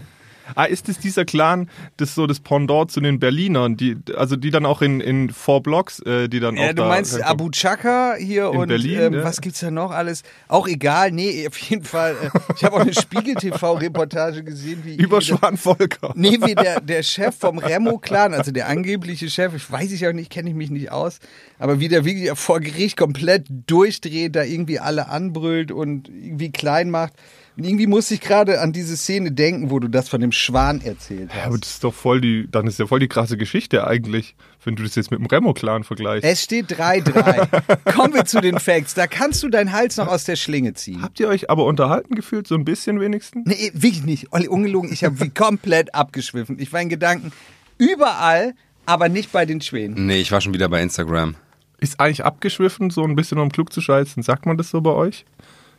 [0.54, 4.50] Ah, ist es dieser Clan, das so das Pendant zu den Berlinern, die, also die
[4.50, 7.22] dann auch in, in Four Blocks, äh, die dann auch Ja, du meinst?
[7.22, 9.24] Abu Chaka hier und Berlin, ähm, ja.
[9.24, 10.22] was gibt's da noch alles?
[10.48, 12.16] Auch egal, nee, auf jeden Fall.
[12.22, 16.12] Äh, ich habe auch eine Spiegel-TV-Reportage gesehen, wie Über Schwanvolker.
[16.18, 20.12] Nee, wie der, der Chef vom Remo-Clan, also der angebliche Chef, ich weiß ich auch
[20.12, 21.20] nicht, kenne ich mich nicht aus,
[21.58, 26.90] aber wie der wirklich vor Gericht komplett durchdreht, da irgendwie alle anbrüllt und irgendwie klein
[26.90, 27.12] macht.
[27.58, 30.80] Und irgendwie musste ich gerade an diese Szene denken, wo du das von dem Schwan
[30.80, 31.46] erzählt Ja, hast.
[31.46, 34.76] aber das ist doch voll die, dann ist ja voll die krasse Geschichte eigentlich, wenn
[34.76, 36.22] du das jetzt mit dem Remo-Clan vergleichst.
[36.24, 37.92] Es steht 3-3.
[37.96, 38.94] Kommen wir zu den Facts.
[38.94, 41.02] Da kannst du deinen Hals noch aus der Schlinge ziehen.
[41.02, 43.44] Habt ihr euch aber unterhalten gefühlt, so ein bisschen wenigstens?
[43.44, 44.32] Nee, wirklich nicht.
[44.32, 46.60] Olli, ungelogen, ich habe wie komplett abgeschwiffen.
[46.60, 47.32] Ich war in Gedanken
[47.76, 48.54] überall,
[48.86, 50.06] aber nicht bei den Schwänen.
[50.06, 51.34] Nee, ich war schon wieder bei Instagram.
[51.80, 54.22] Ist eigentlich abgeschwiffen, so ein bisschen um klug zu scheißen?
[54.22, 55.24] Sagt man das so bei euch?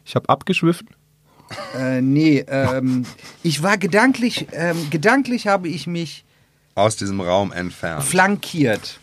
[0.03, 0.89] Ich habe abgeschwiffen.
[1.77, 3.05] Äh, nee, ähm,
[3.43, 6.23] ich war gedanklich, ähm, gedanklich habe ich mich
[6.75, 8.03] Aus diesem Raum entfernt.
[8.03, 8.99] flankiert.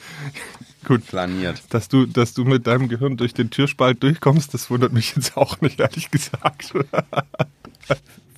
[0.85, 1.05] Gut.
[1.07, 1.63] Planiert.
[1.71, 5.37] Dass du, dass du mit deinem Gehirn durch den Türspalt durchkommst, das wundert mich jetzt
[5.37, 6.73] auch nicht, ehrlich gesagt.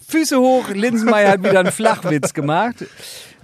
[0.08, 2.86] Füße hoch, Linsenmeier hat wieder einen Flachwitz gemacht.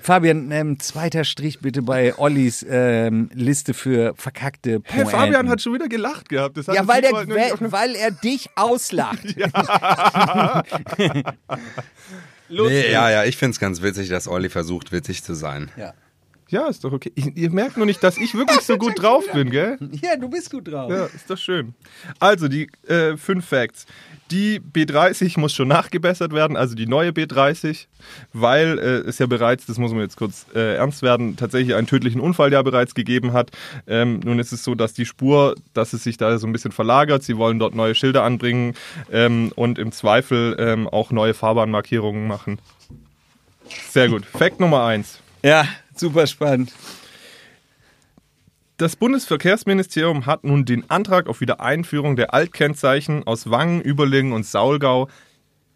[0.04, 5.10] Fabian, ähm, zweiter Strich bitte bei Ollis ähm, Liste für verkackte Hey, Pointen.
[5.10, 6.58] Fabian hat schon wieder gelacht gehabt.
[6.58, 9.24] Das hat ja, weil, der, auf- weil er dich auslacht.
[12.48, 15.70] Nee, ja, ja, ich finde es ganz witzig, dass Olli versucht, witzig zu sein.
[15.76, 15.94] Ja.
[16.48, 17.10] Ja, ist doch okay.
[17.14, 19.78] Ich, ihr merkt nur nicht, dass ich wirklich so gut drauf bin, gell?
[20.02, 20.90] ja, du bist gut drauf.
[20.90, 21.74] Ja, ist doch schön.
[22.20, 23.86] Also, die äh, fünf Facts.
[24.30, 27.86] Die B30 muss schon nachgebessert werden, also die neue B30,
[28.32, 31.86] weil äh, es ja bereits, das muss man jetzt kurz äh, ernst werden, tatsächlich einen
[31.86, 33.50] tödlichen Unfall ja bereits gegeben hat.
[33.86, 36.72] Ähm, nun ist es so, dass die Spur, dass es sich da so ein bisschen
[36.72, 37.22] verlagert.
[37.22, 38.74] Sie wollen dort neue Schilder anbringen
[39.12, 42.58] ähm, und im Zweifel ähm, auch neue Fahrbahnmarkierungen machen.
[43.90, 44.24] Sehr gut.
[44.24, 45.20] Fact Nummer eins.
[45.42, 46.72] Ja, super spannend.
[48.76, 55.08] Das Bundesverkehrsministerium hat nun den Antrag auf Wiedereinführung der Altkennzeichen aus Wangen, Überlingen und Saulgau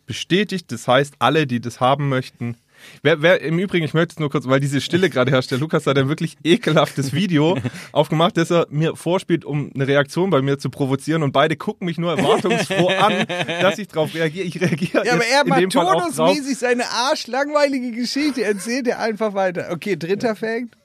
[0.07, 0.73] bestätigt.
[0.73, 2.57] Das heißt, alle, die das haben möchten.
[3.03, 5.53] Wer, wer, Im Übrigen, ich möchte es nur kurz, weil diese Stille gerade herrscht.
[5.53, 7.57] Der Lukas hat ein wirklich ekelhaftes Video
[7.93, 11.23] aufgemacht, das er mir vorspielt, um eine Reaktion bei mir zu provozieren.
[11.23, 13.27] Und beide gucken mich nur erwartungsfroh an,
[13.61, 14.45] dass ich darauf reagiere.
[14.45, 19.69] Ich reagiere Ja, aber er macht turnusmäßig seine arschlangweilige Geschichte, erzählt er einfach weiter.
[19.71, 20.77] Okay, dritter Fact.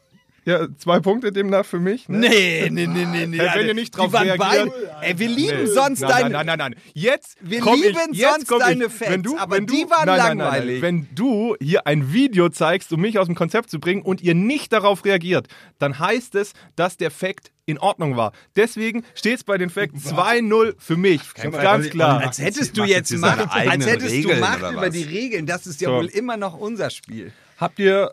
[0.45, 2.09] Ja, zwei Punkte demnach für mich.
[2.09, 2.17] Ne?
[2.19, 3.37] Nee, nee, nee, nee, nee.
[3.37, 4.39] Hey, wenn ihr nicht drauf Die waren reagiert-
[4.73, 5.65] beide- Ey, wir lieben Nee.
[5.67, 6.29] sonst nein, deine...
[6.31, 6.75] Nein, nein, nein, nein.
[6.93, 8.89] Jetzt Wir lieben ich, jetzt sonst deine.
[8.89, 10.81] Facts, wenn du, aber wenn du, die waren nein, nein, nein, langweilig.
[10.81, 14.21] Nein, wenn du hier ein Video zeigst, um mich aus dem Konzept zu bringen und
[14.21, 15.47] ihr nicht darauf reagiert,
[15.79, 18.33] dann heißt es, dass der Fact in Ordnung war.
[18.57, 21.21] Deswegen steht es bei den Facts 2-0 für mich.
[21.35, 22.19] Ganz klar.
[22.19, 25.03] Als hättest du Macht jetzt jetzt Macht, als hättest du Regeln, Macht oder über die
[25.03, 25.45] Regeln.
[25.45, 25.95] Das ist ja So.
[25.95, 27.31] wohl immer noch unser Spiel.
[27.57, 28.11] Habt ihr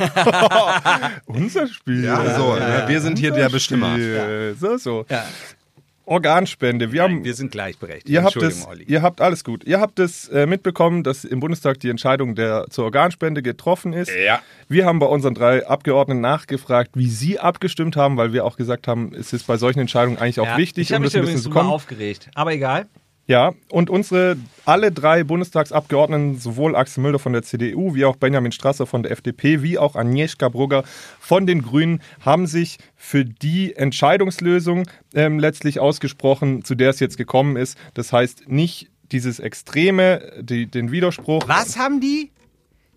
[1.26, 2.04] unser Spiel?
[2.04, 2.84] Ja, so, ne?
[2.86, 3.96] wir sind hier der Bestimmer.
[4.58, 5.06] So, so.
[5.08, 5.24] Ja.
[6.06, 6.90] Organspende.
[6.90, 8.08] Wir haben Wir sind gleichberechtigt.
[8.08, 8.84] Ihr habt Entschuldigung, es, Olli.
[8.88, 9.62] ihr habt alles gut.
[9.62, 14.10] Ihr habt es äh, mitbekommen, dass im Bundestag die Entscheidung der zur Organspende getroffen ist.
[14.10, 14.40] Ja.
[14.68, 18.88] Wir haben bei unseren drei Abgeordneten nachgefragt, wie sie abgestimmt haben, weil wir auch gesagt
[18.88, 21.42] haben, es ist bei solchen Entscheidungen eigentlich auch Ja, wichtig, ich um das ein bisschen
[21.42, 21.70] zu kommen.
[21.70, 22.28] aufgeregt.
[22.34, 22.86] Aber egal.
[23.30, 28.50] Ja, und unsere alle drei Bundestagsabgeordneten, sowohl Axel Müller von der CDU, wie auch Benjamin
[28.50, 30.82] Strasser von der FDP, wie auch Agnieszka Brugger
[31.20, 37.18] von den Grünen, haben sich für die Entscheidungslösung ähm, letztlich ausgesprochen, zu der es jetzt
[37.18, 37.78] gekommen ist.
[37.94, 41.46] Das heißt nicht dieses Extreme, die, den Widerspruch.
[41.46, 42.32] Was haben die?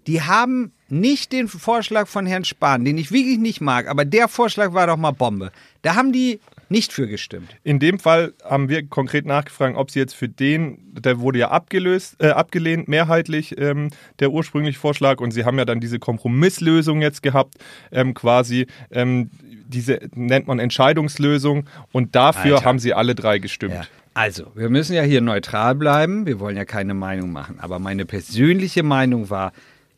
[0.08, 4.28] Die haben nicht den Vorschlag von Herrn Spahn, den ich wirklich nicht mag, aber der
[4.28, 5.52] Vorschlag war doch mal Bombe.
[5.84, 6.40] Da haben die
[6.74, 7.56] nicht für gestimmt.
[7.64, 11.52] In dem Fall haben wir konkret nachgefragt, ob sie jetzt für den, der wurde ja
[11.52, 17.02] abgelöst, äh, abgelehnt, mehrheitlich ähm, der ursprüngliche Vorschlag und sie haben ja dann diese Kompromisslösung
[17.02, 17.56] jetzt gehabt,
[17.92, 19.30] ähm, quasi ähm,
[19.68, 22.66] diese nennt man Entscheidungslösung und dafür Alter.
[22.66, 23.76] haben sie alle drei gestimmt.
[23.76, 23.84] Ja.
[24.16, 26.26] Also, wir müssen ja hier neutral bleiben.
[26.26, 27.60] Wir wollen ja keine Meinung machen.
[27.60, 29.54] Aber meine persönliche Meinung war,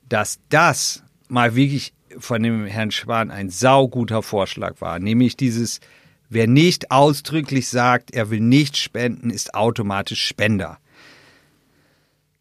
[0.08, 5.00] dass das mal wirklich von dem Herrn Spahn ein sauguter Vorschlag war.
[5.00, 5.82] Nämlich dieses,
[6.36, 10.78] wer nicht ausdrücklich sagt, er will nicht spenden, ist automatisch Spender.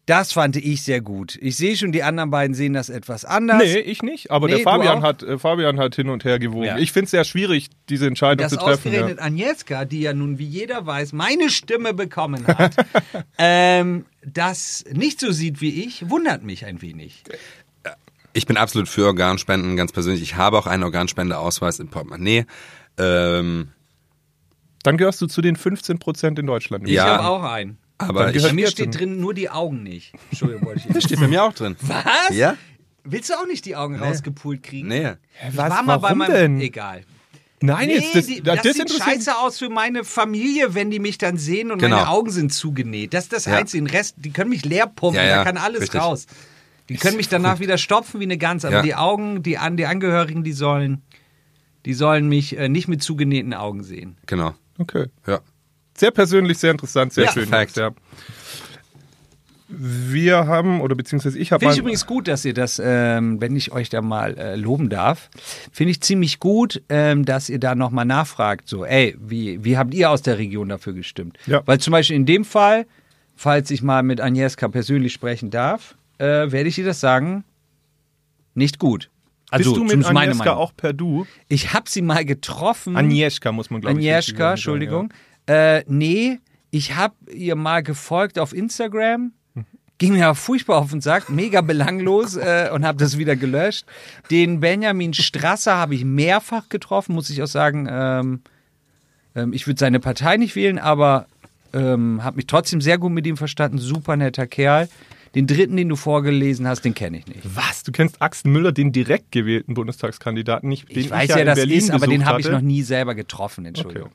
[0.05, 1.35] Das fand ich sehr gut.
[1.41, 3.63] Ich sehe schon, die anderen beiden sehen das etwas anders.
[3.63, 6.65] Nee, ich nicht, aber Nee, der Fabian hat, äh, Fabian hat hin und her gewogen.
[6.65, 6.77] Ja.
[6.77, 8.91] Ich finde es sehr schwierig, diese Entscheidung dass zu treffen.
[8.91, 8.99] Ja.
[8.99, 12.75] ausgerechnet Agnieszka, die ja nun wie jeder weiß, meine Stimme bekommen hat,
[13.39, 17.23] ähm, das nicht so sieht wie ich, wundert mich ein wenig.
[18.33, 20.21] Ich bin absolut für Organspenden, ganz persönlich.
[20.21, 22.45] Ich habe auch einen Organspendeausweis im Portemonnaie.
[22.97, 23.69] Ähm,
[24.85, 26.87] Dann gehörst du zu den 15 Prozent in Deutschland.
[26.87, 27.05] Ich Ja.
[27.17, 27.77] habe auch einen.
[27.97, 30.13] aber Bei mir steht drin nur die Augen nicht.
[30.31, 31.75] Entschuldigung, wollte ich das steht bei mir auch drin.
[31.81, 32.35] Was?
[32.35, 32.55] Ja?
[33.03, 34.87] Willst du auch nicht die Augen rausgepult kriegen?
[34.89, 35.13] Nee.
[35.49, 35.69] Ich Was?
[35.69, 36.31] war mal bei Warum meinem.
[36.33, 36.61] denn?
[36.61, 37.01] Egal.
[37.61, 40.99] Nein, Nee, jetzt das, die, das, das, sieht scheiße aus für meine Familie, wenn die
[40.99, 41.95] mich dann sehen und Genau.
[41.97, 43.13] meine Augen sind zugenäht.
[43.13, 43.55] Das ist das Ja.
[43.57, 43.83] Einzige.
[43.85, 46.01] Den Rest, die können mich leer pumpen, Ja, ja, da kann alles richtig.
[46.01, 46.27] raus.
[46.89, 48.81] Die können mich danach wieder stopfen wie eine Gans, aber Ja.
[48.83, 51.01] die Augen, die, an, die Angehörigen, die sollen,
[51.85, 54.17] die sollen mich äh, nicht mit zugenähten Augen sehen.
[54.27, 54.53] Genau.
[54.77, 55.05] Okay.
[55.27, 55.39] Ja.
[55.97, 57.31] Sehr persönlich, sehr interessant, sehr Ja.
[57.31, 57.47] schön.
[57.47, 57.77] Fact.
[57.77, 57.91] Ja.
[59.67, 63.55] Wir haben, oder beziehungsweise ich habe Finde ich übrigens gut, dass ihr das, ähm, wenn
[63.55, 65.29] ich euch da mal äh, loben darf,
[65.71, 69.93] finde ich ziemlich gut, ähm, dass ihr da nochmal nachfragt, so, ey, wie, wie habt
[69.95, 71.37] ihr aus der Region dafür gestimmt?
[71.47, 71.63] Ja.
[71.65, 72.85] Weil zum Beispiel in dem Fall,
[73.35, 77.43] falls ich mal mit Agnieszka persönlich sprechen darf, äh, werde ich ihr das sagen,
[78.53, 79.09] nicht gut.
[79.55, 81.25] Also Bist du mit Agnieszka auch per Du?
[81.47, 82.97] Ich habe sie mal getroffen.
[82.97, 84.07] Agnieszka muss man, glaube ich.
[84.11, 85.13] Agnieszka, Entschuldigung.
[85.47, 86.39] Äh, nee,
[86.71, 89.31] ich habe ihr mal gefolgt auf Instagram.
[89.97, 93.85] Ging mir aber furchtbar auf den Sack, mega belanglos äh, und habe das wieder gelöscht.
[94.29, 97.87] Den Benjamin Strasser habe ich mehrfach getroffen, muss ich auch sagen.
[97.89, 98.41] Ähm,
[99.35, 101.27] ähm, ich würde seine Partei nicht wählen, aber
[101.71, 103.77] ähm, habe mich trotzdem sehr gut mit ihm verstanden.
[103.77, 104.89] Super netter Kerl.
[105.35, 107.43] Den dritten, den du vorgelesen hast, den kenne ich nicht.
[107.43, 107.51] Ja.
[107.55, 107.83] Was?
[107.83, 111.47] Du kennst Axel Müller, den direkt gewählten Bundestagskandidaten, nicht den Ich weiß ja ja, in
[111.47, 114.11] das Berlin ist, aber den habe ich noch nie selber getroffen, Entschuldigung.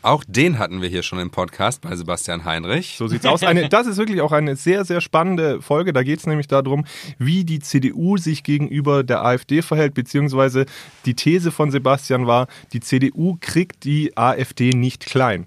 [0.00, 2.94] Auch den hatten wir hier schon im Podcast bei Sebastian Heinrich.
[2.96, 3.42] So sieht's aus.
[3.42, 5.92] Eine, das ist wirklich auch eine sehr, sehr spannende Folge.
[5.92, 6.84] Da geht es nämlich darum,
[7.18, 10.66] wie die CDU sich gegenüber der AfD verhält, beziehungsweise
[11.04, 15.46] die These von Sebastian war, die CDU kriegt die AfD nicht klein.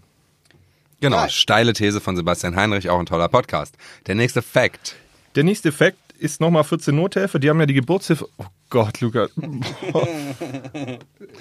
[1.01, 3.75] Genau, steile These von Sebastian Heinrich, auch ein toller Podcast.
[4.05, 4.95] Der nächste Fact.
[5.33, 7.39] Der nächste Fakt ist nochmal 14 Nothelfer.
[7.39, 8.27] Die haben ja die Geburtshilfe.
[8.37, 9.27] Oh Gott, Luca.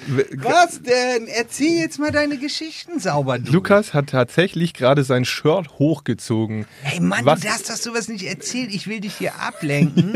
[0.06, 1.26] Was denn?
[1.26, 3.52] Erzähl jetzt mal deine Geschichten sauber, du.
[3.52, 6.64] Lukas hat tatsächlich gerade sein Shirt hochgezogen.
[6.82, 8.70] Hey Mann, was, du darfst doch sowas nicht erzählen.
[8.70, 10.14] Ich will dich hier ablenken.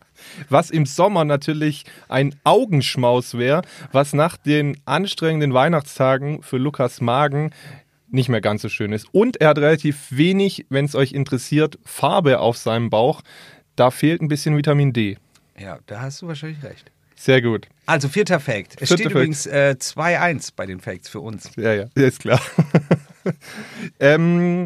[0.48, 3.60] was im Sommer natürlich ein Augenschmaus wäre,
[3.92, 7.52] was nach den anstrengenden Weihnachtstagen für Lukas Magen
[8.08, 9.06] nicht mehr ganz so schön ist.
[9.12, 13.22] Und er hat relativ wenig, wenn es euch interessiert, Farbe auf seinem Bauch.
[13.74, 15.18] Da fehlt ein bisschen Vitamin D.
[15.58, 16.90] ja, da hast du wahrscheinlich recht.
[17.14, 17.66] Sehr gut.
[17.86, 18.74] Also, vierter Fact.
[18.80, 19.14] Es Vierter steht Fact.
[19.14, 21.50] übrigens äh, 2-1 bei den Facts für uns.
[21.56, 22.40] Ja, ja, ja, ist klar.
[24.00, 24.64] ähm,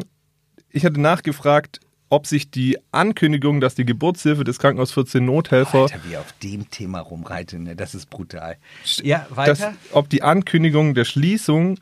[0.69, 1.79] ich hatte nachgefragt,
[2.09, 6.69] ob sich die Ankündigung, dass die Geburtshilfe des Krankenhaus 14 Nothelfer, Alter, wie auf dem
[6.69, 7.75] Thema rumreitet, ne?
[7.75, 8.57] das ist brutal.
[9.01, 9.73] Ja, dass, weiter.
[9.93, 11.79] ob die Ankündigung der Schließung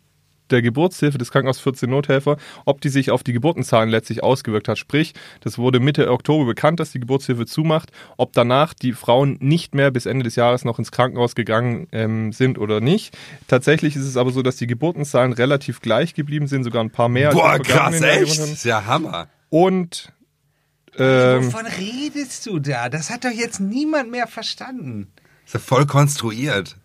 [0.52, 4.78] der Geburtshilfe des Krankenhaus 14 Nothelfer, ob die sich auf die Geburtenzahlen letztlich ausgewirkt hat.
[4.78, 7.92] Sprich, das wurde Mitte Oktober bekannt, dass die Geburtshilfe zumacht.
[8.18, 12.32] Ob danach die Frauen nicht mehr bis Ende des Jahres noch ins Krankenhaus gegangen ähm,
[12.32, 13.18] sind oder nicht.
[13.48, 17.10] Tatsächlich ist es aber so, dass die Geburtenzahlen relativ gleich geblieben sind, sogar ein paar
[17.10, 17.32] mehr.
[17.32, 18.36] Boah, krass, echt?
[18.36, 19.28] gewonnen ist ja Hammer.
[19.50, 20.14] Und
[20.98, 22.90] ähm, Wovon redest du da?
[22.90, 25.12] Das hat doch jetzt niemand mehr verstanden.
[25.46, 26.78] Ist ja voll konstruiert.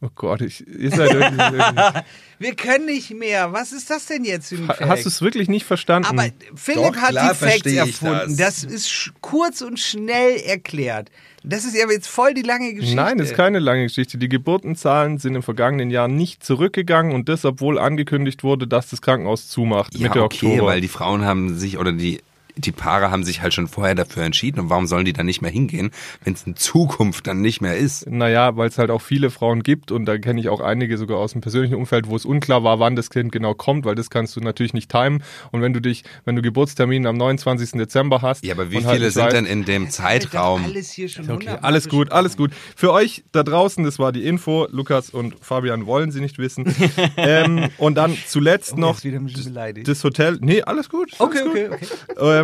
[0.00, 2.04] Oh Gott, ich, seid wirklich, wirklich,
[2.38, 3.52] Wir können nicht mehr.
[3.52, 4.80] Was ist das denn jetzt für ein Fact?
[4.82, 6.08] hast du es wirklich nicht verstanden?
[6.08, 8.36] Aber Philipp Doch, hat klar die Facts erfunden.
[8.36, 8.62] Das.
[8.62, 8.64] das.
[8.64, 11.10] ist kurz und schnell erklärt.
[11.46, 12.96] Das ist ja jetzt voll die lange Geschichte.
[12.96, 14.16] Nein, das ist keine lange Geschichte.
[14.16, 19.02] Die Geburtenzahlen sind im vergangenen Jahr nicht zurückgegangen und das, obwohl angekündigt wurde, dass das
[19.02, 20.70] Krankenhaus zumacht Ja, Mitte okay, Oktober.
[20.70, 22.20] weil die Frauen haben sich oder die
[22.56, 25.42] die Paare haben sich halt schon vorher dafür entschieden und warum sollen die dann nicht
[25.42, 25.90] mehr hingehen,
[26.24, 28.06] wenn es in Zukunft dann nicht mehr ist?
[28.08, 31.18] naja, weil es halt auch viele Frauen gibt und da kenne ich auch einige sogar
[31.18, 34.10] aus dem persönlichen Umfeld, wo es unklar war, wann das Kind genau kommt, weil das
[34.10, 35.22] kannst du natürlich nicht timen.
[35.50, 37.72] Und wenn du dich, wenn du Geburtstermin am 29.
[37.72, 38.44] Dezember hast.
[38.44, 40.64] Ja, aber wie halt viele nicht sind weißt- denn in dem Zeitraum?
[40.64, 42.52] Alles hier schon Okay, alles gut, alles gut.
[42.76, 44.66] Für euch da draußen, das war die Info.
[44.70, 46.64] Lukas und Fabian wollen sie nicht wissen.
[47.16, 50.38] ähm, und dann zuletzt Oh, noch das Hotel.
[50.40, 51.12] Nee, alles gut.
[51.18, 51.78] Okay, alles okay, gut.
[52.16, 52.40] okay.
[52.40, 52.43] Ähm,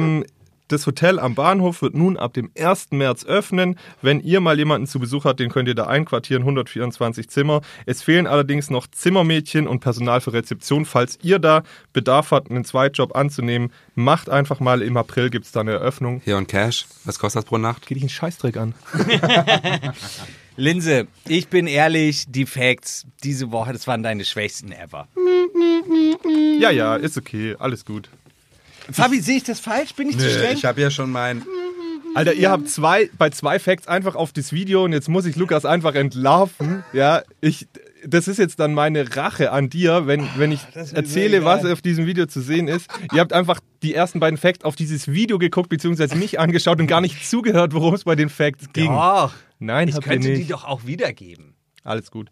[0.70, 2.92] das Hotel am Bahnhof wird nun ab dem 1.
[2.92, 3.76] März öffnen.
[4.02, 7.60] Wenn ihr mal jemanden zu Besuch habt, den könnt ihr da einquartieren, 124 Zimmer.
[7.86, 10.84] Es fehlen allerdings noch Zimmermädchen und Personal für Rezeption.
[10.84, 15.52] Falls ihr da Bedarf habt, einen Zweitjob anzunehmen, macht einfach mal, im April gibt es
[15.52, 16.22] da eine Eröffnung.
[16.24, 17.86] Hier und Cash, was kostet das pro Nacht?
[17.86, 18.74] Geht dich einen Scheißdreck an.
[20.56, 25.08] Linse, ich bin ehrlich, die Facts diese Woche, das waren deine schwächsten ever.
[26.60, 28.08] Ja, ja, ist okay, alles gut.
[28.92, 29.94] Fabi, sehe ich das falsch?
[29.94, 30.56] Bin ich zu streng?
[30.62, 31.42] habe ja schon mein.
[32.14, 35.36] Alter, ihr habt zwei, bei zwei Facts einfach auf das Video und jetzt muss ich
[35.36, 36.82] Lukas einfach entlarven.
[36.92, 37.68] Ja, ich,
[38.04, 41.64] das ist jetzt dann meine Rache an dir, wenn, wenn ich mir erzähle, so was
[41.64, 42.90] auf diesem Video zu sehen ist.
[43.12, 46.88] Ihr habt einfach die ersten beiden Facts auf dieses Video geguckt, beziehungsweise mich angeschaut und
[46.88, 48.90] gar nicht zugehört, worum es bei den Facts ging.
[48.90, 49.32] Doch.
[49.60, 50.50] Nein, Ich könnte die nicht.
[50.50, 51.54] doch auch wiedergeben.
[51.84, 52.28] Alles gut.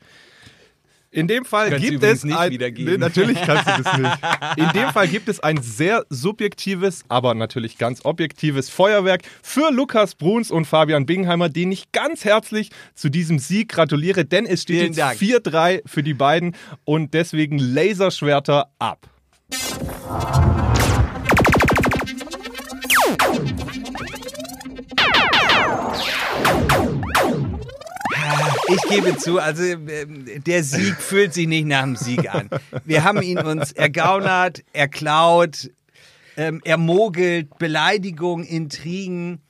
[1.11, 2.93] In dem Fall Kannst du gibt es nicht ein, wiedergeben.
[2.93, 4.19] Nee, natürlich kannst du das nicht.
[4.57, 10.15] In dem Fall gibt es ein sehr subjektives, aber natürlich ganz objektives Feuerwerk für Lukas
[10.15, 14.95] Bruns und Fabian Bingheimer, denen ich ganz herzlich zu diesem Sieg gratuliere, denn es steht
[14.95, 16.55] Vielen jetzt 4-3 für die beiden
[16.85, 19.09] und deswegen Laserschwerter ab.
[28.69, 32.51] Ich gebe zu, also ähm, der Sieg fühlt sich nicht nach dem Sieg an.
[32.85, 35.71] Wir haben ihn uns ergaunert, erklaut,
[36.37, 39.41] ähm, ermogelt, Beleidigung, Intrigen.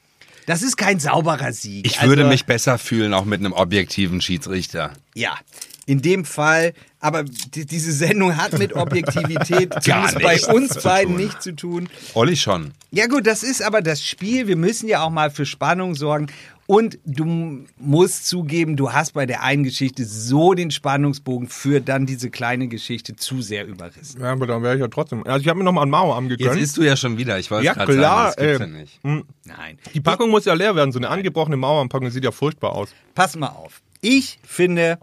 [0.47, 1.87] Das ist kein sauberer Sieg.
[1.87, 4.93] Ich würde also, mich besser fühlen, auch mit einem objektiven Schiedsrichter.
[5.15, 5.37] Ja,
[5.85, 11.25] in dem Fall, aber die, diese Sendung hat mit Objektivität zumindest bei uns beiden tun.
[11.25, 11.89] nichts zu tun.
[12.15, 12.73] Olli schon.
[12.91, 14.47] Ja gut, das ist aber das Spiel.
[14.49, 16.29] Wir müssen ja auch mal für Spannung sorgen.
[16.71, 22.05] Und du musst zugeben, du hast bei der einen Geschichte so den Spannungsbogen für dann
[22.05, 24.21] diese kleine Geschichte zu sehr überrissen.
[24.21, 25.27] Ja, aber dann wäre ich ja trotzdem.
[25.27, 26.61] Also ich habe mir nochmal einen Mauer Jetzt gegönnt.
[26.61, 27.39] isst du ja schon wieder.
[27.39, 29.07] Ich wollte Ja, gerade klar, sagen, das gibt's ey.
[29.07, 29.27] ja nicht.
[29.47, 29.79] Nein.
[29.95, 30.93] Die Packung muss ja leer werden.
[30.93, 32.91] So eine angebrochene Maueranpackung sieht ja furchtbar aus.
[33.15, 33.81] Pass mal auf.
[34.03, 34.99] Ich finde,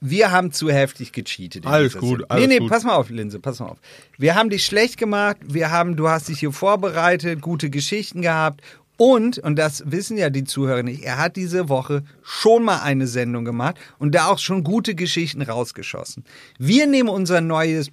[0.00, 1.64] wir haben zu heftig gecheatet.
[1.64, 2.70] Alles gut, alles nee, nee, gut.
[2.70, 3.78] pass mal auf, Linse, pass mal auf.
[4.18, 8.62] Wir haben dich schlecht gemacht, wir haben, du hast dich hier vorbereitet, gute Geschichten gehabt
[8.96, 13.06] und, und das wissen ja die Zuhörer nicht, er hat diese Woche schon mal eine
[13.06, 16.24] Sendung gemacht und da auch schon gute Geschichten rausgeschossen.
[16.58, 17.90] Wir nehmen unser neues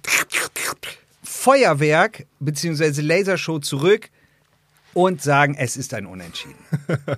[1.22, 3.00] Feuerwerk bzw.
[3.00, 4.10] Lasershow zurück
[4.94, 6.54] und sagen, es ist ein Unentschieden.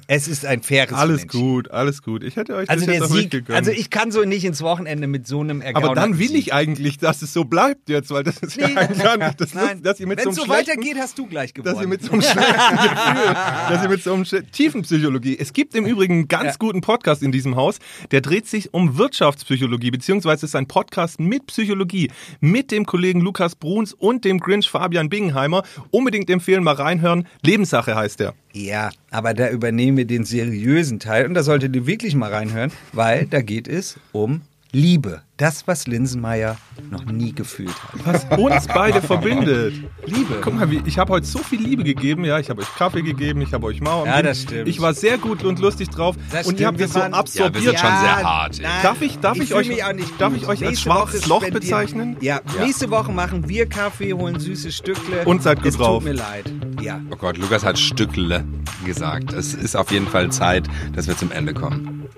[0.07, 1.45] Es ist ein faires Alles Unentschieden.
[1.51, 2.23] gut, alles gut.
[2.23, 5.27] Ich hätte euch Also das der Sieg, also ich kann so nicht ins Wochenende mit
[5.27, 6.37] so einem aber ergaunerten dann will Sieg.
[6.39, 9.55] ich eigentlich, dass es so bleibt jetzt, weil das ist Nee, ja gar nicht das
[9.55, 11.75] Nein, Lust, dass ihr mit wenn so es einem so weitergeht, hast du gleich gewonnen.
[11.75, 13.35] dass ihr mit so einem schlechten Gefühl,
[13.69, 15.37] dass ihr mit so einem schle- tiefen Psychologie.
[15.39, 16.55] Es gibt im Übrigen einen ganz Ja.
[16.59, 17.79] guten Podcast in diesem Haus,
[18.11, 22.11] der dreht sich um Wirtschaftspsychologie, beziehungsweise ist ein Podcast mit Psychologie,
[22.41, 25.63] mit dem Kollegen Lukas Bruns und dem Grinch Fabian Bingenheimer.
[25.91, 27.27] Unbedingt empfehlen, mal reinhören.
[27.65, 28.35] Lebenssache heißt der.
[28.53, 32.71] ja, aber da übernehmen wir den seriösen Teil und da solltet ihr wirklich mal reinhören,
[32.93, 34.43] weil da geht es um
[34.75, 35.23] Liebe.
[35.37, 36.57] Das, was Linsenmeier
[36.91, 37.71] noch nie gefühlt
[38.05, 38.27] hat.
[38.29, 39.73] Was uns beide verbindet.
[40.05, 40.41] Liebe.
[40.43, 42.25] Guck mal, ich habe heute so viel Liebe gegeben.
[42.25, 44.07] Ja, ich habe euch Kaffee gegeben, ich habe euch Mauern.
[44.07, 44.67] Ja, das stimmt.
[44.69, 46.17] Ich war sehr gut und lustig drauf.
[46.33, 47.65] Das und ihr habt das so waren- Ja, wir absorbiert.
[47.65, 48.59] sind schon sehr hart.
[48.61, 49.71] nein, Darf ich- darf ich fühl euch-
[50.19, 52.17] darf ich euch als schwarzes Woche Loch spendieren- bezeichnen?
[52.21, 55.25] Ja, nächste Woche machen wir Kaffee, holen süße Stückle.
[55.25, 55.99] Und seid gut es drauf.
[56.03, 56.53] tut mir leid.
[56.81, 57.01] Ja.
[57.13, 58.45] Oh Gott, Lukas hat Stückle
[58.85, 59.33] gesagt.
[59.33, 62.09] Es ist auf jeden Fall Zeit, dass wir zum Ende kommen.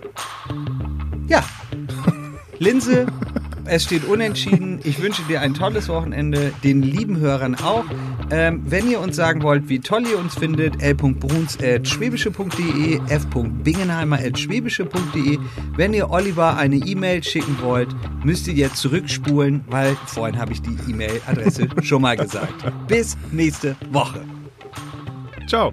[1.29, 1.43] Ja.
[2.59, 3.07] Linse,
[3.69, 4.81] es steht unentschieden.
[4.85, 7.85] Ich wünsche dir ein tolles Wochenende, den lieben Hörern auch.
[8.31, 15.39] Ähm, wenn ihr uns sagen wollt, wie toll ihr uns findet, l.bruns.schwäbische.de, f.bingenheimer.schwäbische.de.
[15.77, 17.89] Wenn ihr Oliver eine E-Mail schicken wollt,
[18.25, 22.55] müsst ihr jetzt zurückspulen, weil vorhin habe ich die E-Mail-Adresse schon mal gesagt.
[22.89, 24.25] Bis nächste Woche.
[25.47, 25.73] Ciao.